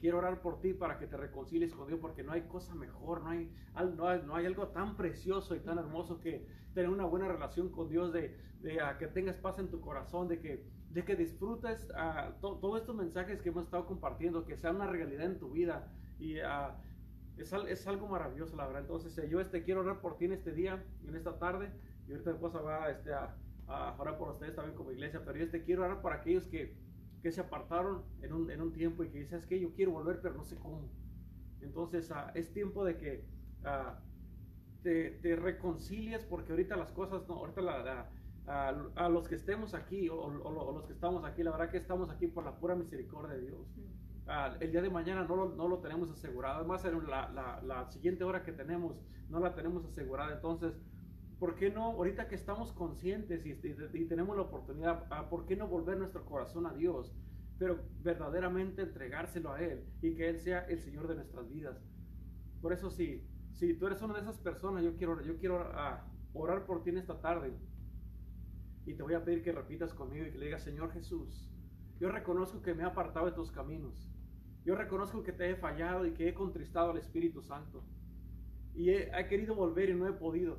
[0.00, 3.22] Quiero orar por ti para que te reconcilies con Dios porque no hay cosa mejor,
[3.22, 3.50] no hay,
[3.96, 8.12] no hay, algo tan precioso y tan hermoso que tener una buena relación con Dios,
[8.12, 12.80] de, de que tengas paz en tu corazón, de que, de que disfrutes uh, todos
[12.80, 15.92] estos mensajes que hemos estado compartiendo, que sea una realidad en tu vida.
[16.20, 16.74] Y uh,
[17.36, 18.82] es, es, algo maravilloso, la verdad.
[18.82, 21.70] Entonces, eh, yo este, quiero orar por ti en este día, en esta tarde.
[22.08, 23.36] Y ahorita mi esposa va este, a,
[23.66, 25.22] a orar por ustedes también como iglesia.
[25.24, 26.76] Pero yo este, quiero orar por aquellos que
[27.22, 30.20] que se apartaron en un, en un tiempo y que dices que yo quiero volver,
[30.20, 30.88] pero no sé cómo.
[31.60, 33.24] Entonces uh, es tiempo de que
[33.64, 33.94] uh,
[34.82, 38.08] te, te, reconcilies porque ahorita las cosas, no, ahorita la,
[38.46, 42.08] a los que estemos aquí o, o, los que estamos aquí, la verdad que estamos
[42.10, 43.60] aquí por la pura misericordia de Dios.
[44.26, 47.90] Uh, el día de mañana no lo, no lo tenemos asegurado, además la, la, la,
[47.90, 48.94] siguiente hora que tenemos
[49.30, 50.78] no la tenemos asegurada, entonces
[51.38, 53.54] ¿por qué no, ahorita que estamos conscientes y,
[54.06, 57.14] tenemos la oportunidad, ah, ¿por qué no volver nuestro corazón a Dios?
[57.58, 61.80] Pero verdaderamente entregárselo a Él y que Él sea el Señor de nuestras vidas.
[62.60, 66.04] Por eso sí, si tú eres una de esas personas, yo quiero, yo quiero ah,
[66.32, 67.52] orar por ti en esta tarde.
[68.84, 71.48] Y te voy a pedir que repitas conmigo y que le digas, Señor Jesús,
[72.00, 74.10] yo reconozco que me he apartado de tus caminos.
[74.64, 77.84] Yo reconozco que te he fallado y que he contristado al Espíritu Santo.
[78.74, 80.58] Y he, he querido volver y no he podido.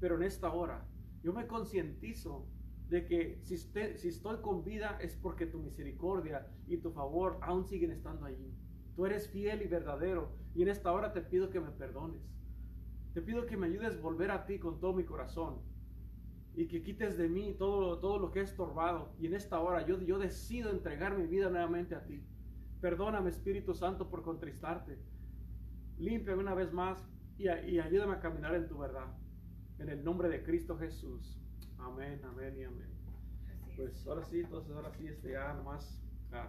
[0.00, 0.86] Pero en esta hora
[1.22, 2.46] yo me concientizo
[2.88, 7.90] de que si, estoy con vida es porque tu misericordia y tu favor aún siguen
[7.90, 8.54] estando allí.
[8.94, 12.22] Tú eres fiel y verdadero y en esta hora te pido que me perdones.
[13.14, 15.60] Te pido que me ayudes a volver a ti con todo mi corazón
[16.54, 19.12] y que quites de mí todo, todo lo que he estorbado.
[19.18, 22.22] Y en esta hora yo, yo decido entregar mi vida nuevamente a ti.
[22.80, 24.98] Perdóname Espíritu Santo por contristarte.
[25.98, 27.02] Límpiame una vez más
[27.38, 29.06] y, y ayúdame a caminar en tu verdad.
[29.78, 31.38] En el nombre de Cristo Jesús.
[31.78, 32.88] Amén, amén y amén.
[33.76, 36.00] Pues ahora sí, entonces ahora sí, este, ya nomás
[36.32, 36.48] ah,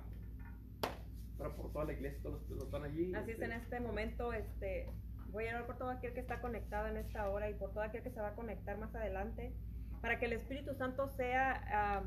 [1.37, 3.13] para por toda la iglesia, todos los que están allí.
[3.15, 3.45] Así es, este.
[3.45, 4.89] en este momento, este,
[5.31, 7.83] voy a orar por todo aquel que está conectado en esta hora y por todo
[7.83, 9.53] aquel que se va a conectar más adelante,
[10.01, 12.03] para que el Espíritu Santo sea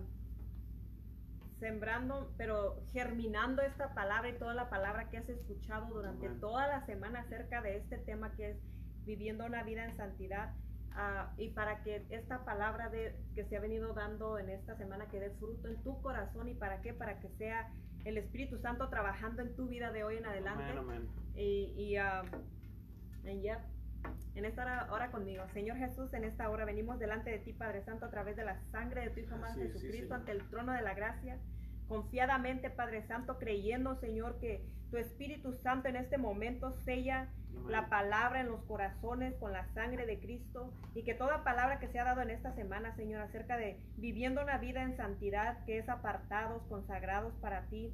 [1.59, 6.87] sembrando, pero germinando esta palabra y toda la palabra que has escuchado durante toda la
[6.87, 8.59] semana acerca de este tema que es
[9.05, 10.55] viviendo una vida en santidad
[11.01, 15.07] Ah, y para que esta palabra de, que se ha venido dando en esta semana
[15.07, 17.71] que dé fruto en tu corazón y para qué, para que sea
[18.05, 20.65] el Espíritu Santo trabajando en tu vida de hoy en adelante.
[21.37, 22.25] Y, y ah,
[23.23, 23.65] ya,
[24.35, 25.45] en esta hora, conmigo.
[25.53, 28.61] Señor Jesús, en esta hora venimos delante de ti, Padre Santo, a través de la
[28.73, 31.39] sangre de tu Hijo más Jesucristo, ante el trono de la gracia
[31.89, 37.29] confiadamente, Padre Santo, creyendo, Señor, que tu Espíritu Santo en este momento sella
[37.69, 41.89] la palabra en los corazones con la sangre de Cristo y que toda palabra que
[41.89, 45.79] se ha dado en esta semana, Señor, acerca de viviendo una vida en santidad, que
[45.79, 47.93] es apartados, consagrados para ti,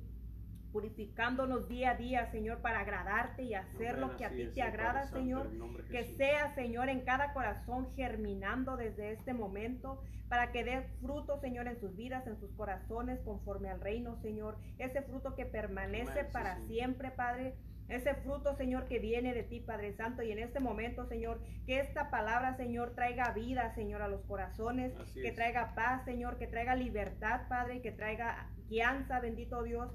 [0.74, 5.06] purificándonos día a día, Señor, para agradarte y hacer lo que a ti te agrada,
[5.06, 5.48] Señor.
[5.88, 11.68] Que sea, Señor, en cada corazón germinando desde este momento, para que dé fruto, Señor,
[11.68, 14.58] en sus vidas, en sus corazones, conforme al reino, Señor.
[14.78, 17.54] Ese fruto que permanece para siempre, Padre.
[17.88, 20.24] Ese fruto, Señor, que viene de ti, Padre Santo.
[20.24, 24.92] Y en este momento, Señor, que esta palabra, Señor, traiga vida, Señor, a los corazones.
[25.14, 29.92] que traiga paz, Señor, que traiga libertad, Padre, que traiga guianza, bendito Dios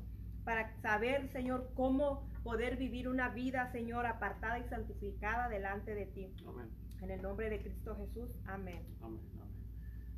[0.50, 6.34] para saber, Señor, cómo poder vivir una vida, Señor, apartada y santificada delante de ti.
[6.48, 6.68] Amén.
[7.04, 8.32] En el nombre de Cristo Jesús.
[8.48, 8.84] Amén.
[9.00, 9.20] Amén.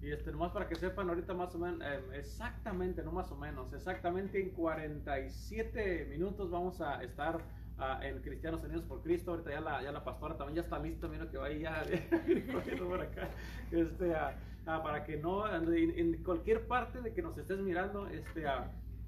[0.01, 3.35] Y este, nomás para que sepan, ahorita más o menos, eh, exactamente, no más o
[3.35, 9.31] menos, exactamente en 47 minutos vamos a estar uh, en Cristianos Unidos por Cristo.
[9.31, 11.83] Ahorita ya la, ya la pastora también ya está lista, mira que va ahí ya
[12.79, 13.31] por acá.
[13.69, 18.07] Este, uh, uh, para que no, en, en, cualquier parte de que nos estés mirando,
[18.07, 18.45] este,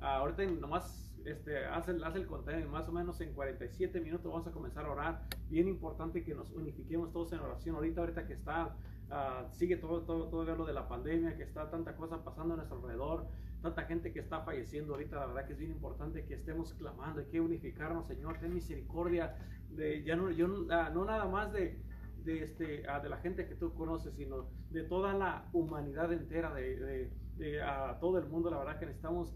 [0.01, 4.51] ahorita nomás este, hace, hace el contenido más o menos en 47 minutos vamos a
[4.51, 5.28] comenzar a orar.
[5.49, 7.76] Bien importante que nos unifiquemos todos en oración.
[7.76, 8.76] Ahorita, ahorita que está,
[9.09, 12.57] uh, sigue todo, todo, todo lo de la pandemia, que está tanta cosa pasando a
[12.57, 13.28] nuestro alrededor,
[13.61, 17.21] tanta gente que está falleciendo ahorita, la verdad que es bien importante que estemos clamando,
[17.21, 19.38] hay que unificarnos, Señor, ten misericordia
[19.69, 21.82] de, ya no, yo, uh, no nada más de,
[22.26, 26.53] de, este, uh, de la gente que tú conoces, sino de toda la humanidad entera,
[26.53, 27.61] de, de, de
[28.01, 29.34] todo el mundo, la verdad que necesitamos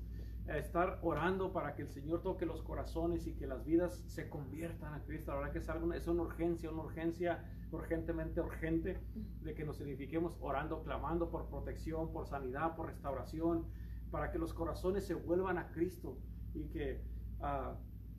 [0.48, 4.94] estar orando para que el Señor toque los corazones y que las vidas se conviertan
[4.94, 5.32] a Cristo.
[5.32, 9.00] La verdad que es, algo, es una urgencia, una urgencia urgentemente urgente
[9.42, 13.66] de que nos edifiquemos orando, clamando por protección, por sanidad, por restauración,
[14.10, 16.18] para que los corazones se vuelvan a Cristo
[16.54, 17.02] y que
[17.42, 17.76] ah,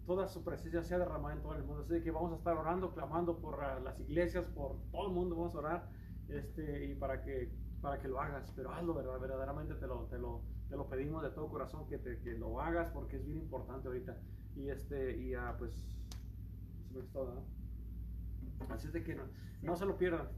[0.06, 1.82] toda su presencia sea derramada en todo el mundo.
[1.82, 5.34] Así que vamos a estar orando, clamando por ah, las iglesias, por todo el mundo,
[5.34, 5.88] vamos a orar
[6.28, 7.50] este, y para que,
[7.80, 9.18] para que lo hagas, pero hazlo, ¿verdad?
[9.18, 12.60] verdaderamente te lo, te, lo, te lo pedimos de todo corazón que, te, que lo
[12.60, 14.16] hagas porque es bien importante ahorita.
[14.56, 15.72] Y, este, y uh, pues,
[16.90, 18.74] eso es todo, ¿no?
[18.74, 19.24] Así es de que no,
[19.62, 20.28] no se lo pierdan.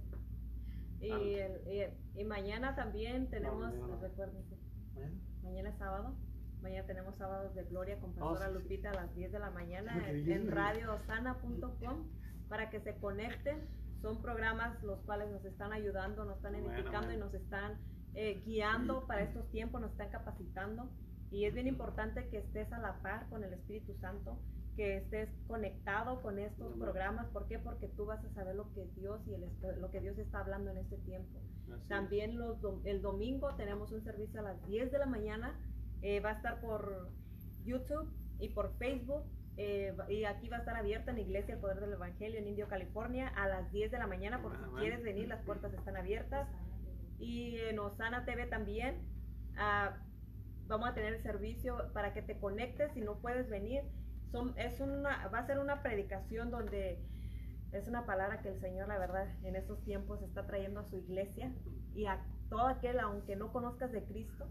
[1.01, 4.55] Y, el, y, y, mañana también tenemos, no, recuérdense,
[4.95, 5.17] ¿Mañana?
[5.43, 6.15] mañana es sábado.
[6.63, 9.39] Mañana tenemos sábados de gloria con oh, Pastora oh, sí, Lupita a las 10 de
[9.39, 12.07] la mañana en, en radioosana.com
[12.51, 13.67] para que se conecten.
[14.03, 17.13] Son programas los cuales nos están ayudando, nos están edificando bueno.
[17.15, 17.79] y nos están
[18.15, 20.89] eh, guiando para estos tiempos, nos están capacitando.
[21.31, 24.37] Y es bien importante que estés a la par con el Espíritu Santo,
[24.77, 27.27] que estés conectado con estos programas.
[27.29, 27.59] ¿Por qué?
[27.59, 29.49] Porque tú vas a saber lo que Dios y el,
[29.81, 31.39] lo que Dios está hablando en este tiempo.
[31.73, 35.55] Así También los, el domingo tenemos un servicio a las 10 de la mañana.
[36.03, 37.11] Eh, va a estar por
[37.65, 38.09] YouTube
[38.41, 39.23] y por Facebook.
[39.57, 42.67] Eh, y aquí va a estar abierta en Iglesia El Poder del Evangelio en Indio,
[42.67, 44.41] California, a las 10 de la mañana.
[44.43, 46.49] Por si quieres venir, las puertas están abiertas.
[47.21, 48.97] Y en Osana TV también.
[49.55, 49.95] Uh,
[50.67, 53.83] vamos a tener el servicio para que te conectes si no puedes venir.
[54.31, 57.05] Son, es una, va a ser una predicación donde
[57.73, 60.97] es una palabra que el Señor, la verdad, en estos tiempos está trayendo a su
[60.97, 61.53] iglesia
[61.95, 64.49] y a todo aquel, aunque no conozcas de Cristo,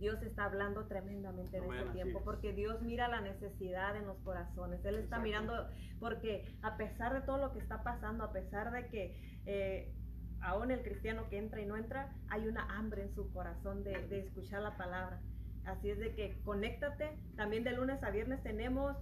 [0.00, 4.82] Dios está hablando tremendamente en este tiempo, porque Dios mira la necesidad en los corazones.
[4.84, 5.22] Él está Exacto.
[5.22, 5.68] mirando,
[5.98, 9.92] porque a pesar de todo lo que está pasando, a pesar de que eh,
[10.40, 14.06] aún el cristiano que entra y no entra, hay una hambre en su corazón de,
[14.08, 15.20] de escuchar la palabra.
[15.64, 17.18] Así es de que conéctate.
[17.36, 18.96] También de lunes a viernes tenemos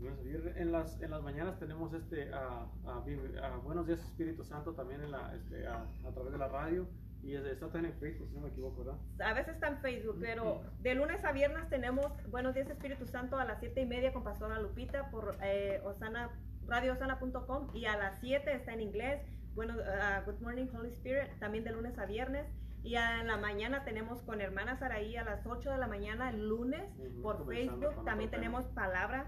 [0.00, 5.00] en las, en las mañanas tenemos este uh, uh, uh, Buenos Días Espíritu Santo también
[5.02, 5.84] en la, este, a
[6.14, 6.86] través de la radio
[7.22, 9.00] y está también en Facebook, si no me equivoco, ¿verdad?
[9.20, 13.36] A veces está en Facebook, pero de lunes a viernes tenemos Buenos Días Espíritu Santo
[13.38, 16.30] a las 7 y media con Pastora Lupita por eh, Osana,
[16.68, 19.20] radioosana.com y a las 7 está en inglés
[19.54, 22.46] bueno, uh, Good Morning Holy Spirit, también de lunes a viernes.
[22.82, 26.48] Y en la mañana tenemos con hermana Saraí a las 8 de la mañana el
[26.48, 28.04] lunes uh -huh, por Facebook.
[28.04, 29.26] También tenemos palabra.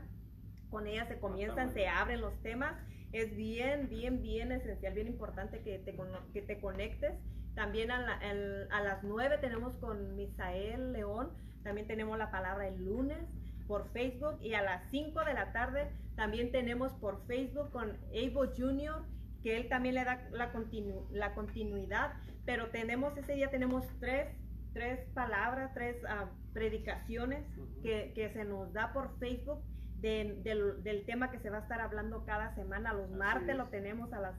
[0.70, 2.76] Con ella se comienzan, se abren los temas.
[3.12, 5.96] Es bien, bien, bien esencial, bien importante que te,
[6.32, 7.18] que te conectes.
[7.56, 11.30] También a, la, el, a las 9 tenemos con Misael León.
[11.64, 13.18] También tenemos la palabra el lunes
[13.66, 14.38] por Facebook.
[14.40, 19.02] Y a las 5 de la tarde también tenemos por Facebook con Evo Jr
[19.42, 22.12] que él también le da la, continu, la continuidad,
[22.44, 24.28] pero tenemos ese día tenemos tres,
[24.72, 27.82] tres palabras, tres uh, predicaciones uh -huh.
[27.82, 29.62] que, que, se nos da por Facebook
[30.00, 32.92] de, del, del, tema que se va a estar hablando cada semana.
[32.92, 33.56] Los Así martes es.
[33.56, 34.34] lo tenemos a las,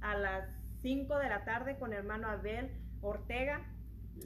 [0.00, 0.48] a las
[0.82, 3.60] 5 de la tarde con hermano Abel Ortega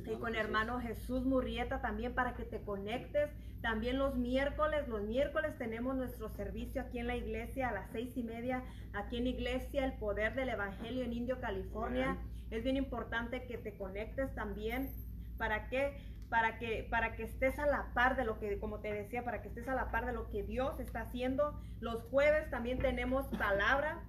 [0.07, 3.31] y con hermano Jesús Murrieta también para que te conectes.
[3.61, 8.17] También los miércoles, los miércoles tenemos nuestro servicio aquí en la iglesia a las seis
[8.17, 8.65] y media,
[8.95, 12.17] aquí en iglesia El Poder del Evangelio en Indio, California.
[12.51, 14.91] Es bien importante que te conectes también.
[15.37, 15.99] ¿Para qué?
[16.31, 19.43] Para que, para que estés a la par de lo que, como te decía, para
[19.43, 21.61] que estés a la par de lo que Dios está haciendo.
[21.81, 24.03] Los jueves también tenemos palabra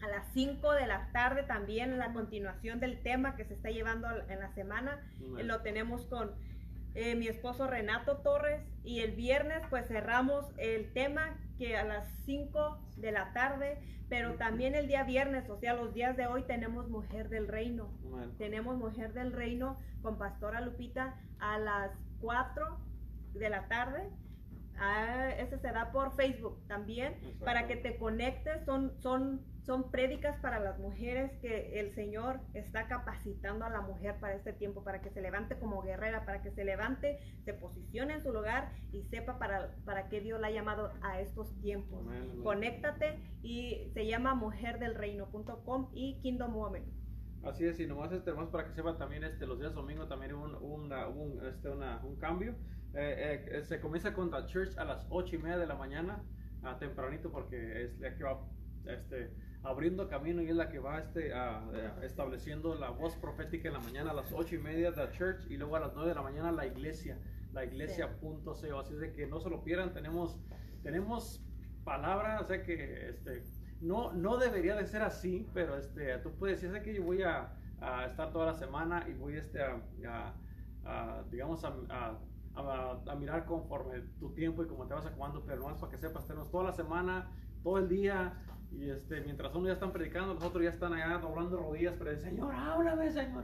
[0.00, 4.08] a las 5 de la tarde también la continuación del tema que se está llevando
[4.28, 5.00] en la semana.
[5.38, 6.32] Eh, lo tenemos con
[6.94, 12.08] eh, mi esposo Renato Torres y el viernes pues cerramos el tema que a las
[12.24, 13.78] 5 de la tarde,
[14.08, 17.88] pero también el día viernes, o sea, los días de hoy tenemos Mujer del Reino.
[18.04, 18.32] Bueno.
[18.38, 21.90] Tenemos Mujer del Reino con Pastora Lupita a las
[22.20, 22.78] 4
[23.34, 24.08] de la tarde.
[24.80, 27.44] Ah, ese se da por Facebook también Exacto.
[27.44, 28.64] para que te conectes.
[28.64, 34.18] Son, son son prédicas para las mujeres que el Señor está capacitando a la mujer
[34.18, 38.14] para este tiempo, para que se levante como guerrera, para que se levante, se posicione
[38.14, 42.00] en su lugar y sepa para, para qué Dios la ha llamado a estos tiempos.
[42.00, 42.40] Amén.
[42.42, 46.84] Conéctate y se llama mujerdelreino.com y Kingdom Woman.
[47.44, 50.34] Así es, y nomás, este, nomás para que sepa también este, los días domingo también
[50.34, 52.54] un, una, un, este, una, un cambio.
[52.94, 56.24] Eh, eh, se comienza con la church a las ocho y media de la mañana,
[56.62, 58.40] a tempranito, porque es la que va
[58.86, 59.30] este,
[59.62, 63.80] abriendo camino y es la que va este, uh, estableciendo la voz profética en la
[63.80, 66.14] mañana a las ocho y media de la church y luego a las nueve de
[66.14, 67.18] la mañana la iglesia,
[67.52, 68.54] la iglesia.co.
[68.54, 68.68] Sí.
[68.78, 70.38] Así es de que no se lo pierdan, tenemos,
[70.82, 71.42] tenemos
[71.84, 73.42] palabras, o sea que este,
[73.80, 77.52] no, no debería de ser así, pero este, tú puedes decir que yo voy a,
[77.80, 80.34] a, estar toda la semana y voy este, a,
[80.84, 82.18] a digamos, a,
[82.54, 85.98] a, mirar conforme tu tiempo y cómo te vas acomodando, pero no es para que
[85.98, 87.30] sepas, tenemos toda la semana,
[87.62, 88.34] todo el día
[88.70, 92.10] y este, mientras uno ya están predicando, los otros ya están allá doblando rodillas, pero
[92.10, 93.42] dicen, Señor, háblame, Señor.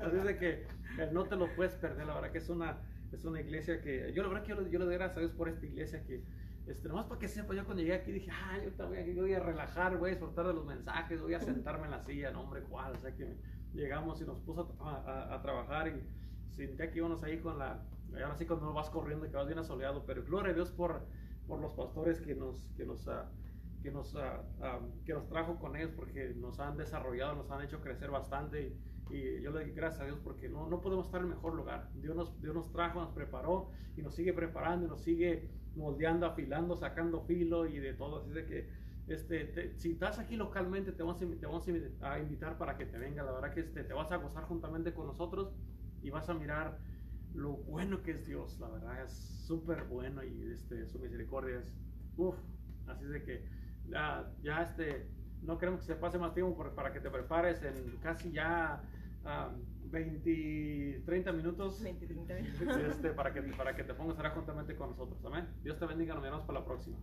[0.00, 0.66] Así es de que
[1.12, 2.78] no te lo puedes perder, la verdad que es una,
[3.12, 5.32] es una iglesia que, yo la verdad que yo, yo le doy gracias a Dios
[5.32, 6.22] por esta iglesia que,
[6.66, 9.20] este, nomás para que sepa, yo cuando llegué aquí dije, ah, yo te voy, a,
[9.20, 12.30] voy a relajar, voy a disfrutar de los mensajes, voy a sentarme en la silla,
[12.30, 13.36] no hombre, cuál, o sea que
[13.72, 17.82] llegamos y nos puso a, a, a trabajar y sentía que íbamos ahí con la,
[18.14, 21.00] ahora sí cuando vas corriendo y que vas bien asoleado, pero gloria a Dios por,
[21.46, 23.24] por los pastores que nos, que nos, uh,
[23.82, 27.80] que nos, uh, que nos trajo con ellos porque nos han desarrollado, nos han hecho
[27.80, 28.62] crecer bastante
[29.10, 31.34] y, y yo le doy gracias a Dios porque no, no podemos estar en el
[31.34, 31.88] mejor lugar.
[31.94, 36.26] Dios nos, Dios nos trajo, nos preparó y nos sigue preparando y nos sigue moldeando,
[36.26, 38.18] afilando, sacando filo y de todo.
[38.18, 38.68] Así de que
[39.06, 41.66] este, te, si estás aquí localmente, te vamos, a, te vamos
[42.02, 43.22] a invitar para que te venga.
[43.22, 45.54] La verdad que este, te vas a gozar juntamente con nosotros
[46.02, 46.78] y vas a mirar
[47.34, 48.58] lo bueno que es Dios.
[48.60, 51.72] La verdad es súper bueno y este, su misericordia es
[52.16, 52.36] uff.
[52.86, 53.44] Así de que
[53.88, 55.08] ya, ya este,
[55.42, 58.82] no queremos que se pase más tiempo para que te prepares en casi ya
[59.24, 61.82] um, 20, 30 minutos.
[61.82, 62.76] 20, 30 minutos.
[62.76, 65.24] Este, para, que, para que te pongas juntamente con nosotros.
[65.24, 65.48] Amén.
[65.62, 66.14] Dios te bendiga.
[66.14, 66.98] Nos vemos para la próxima.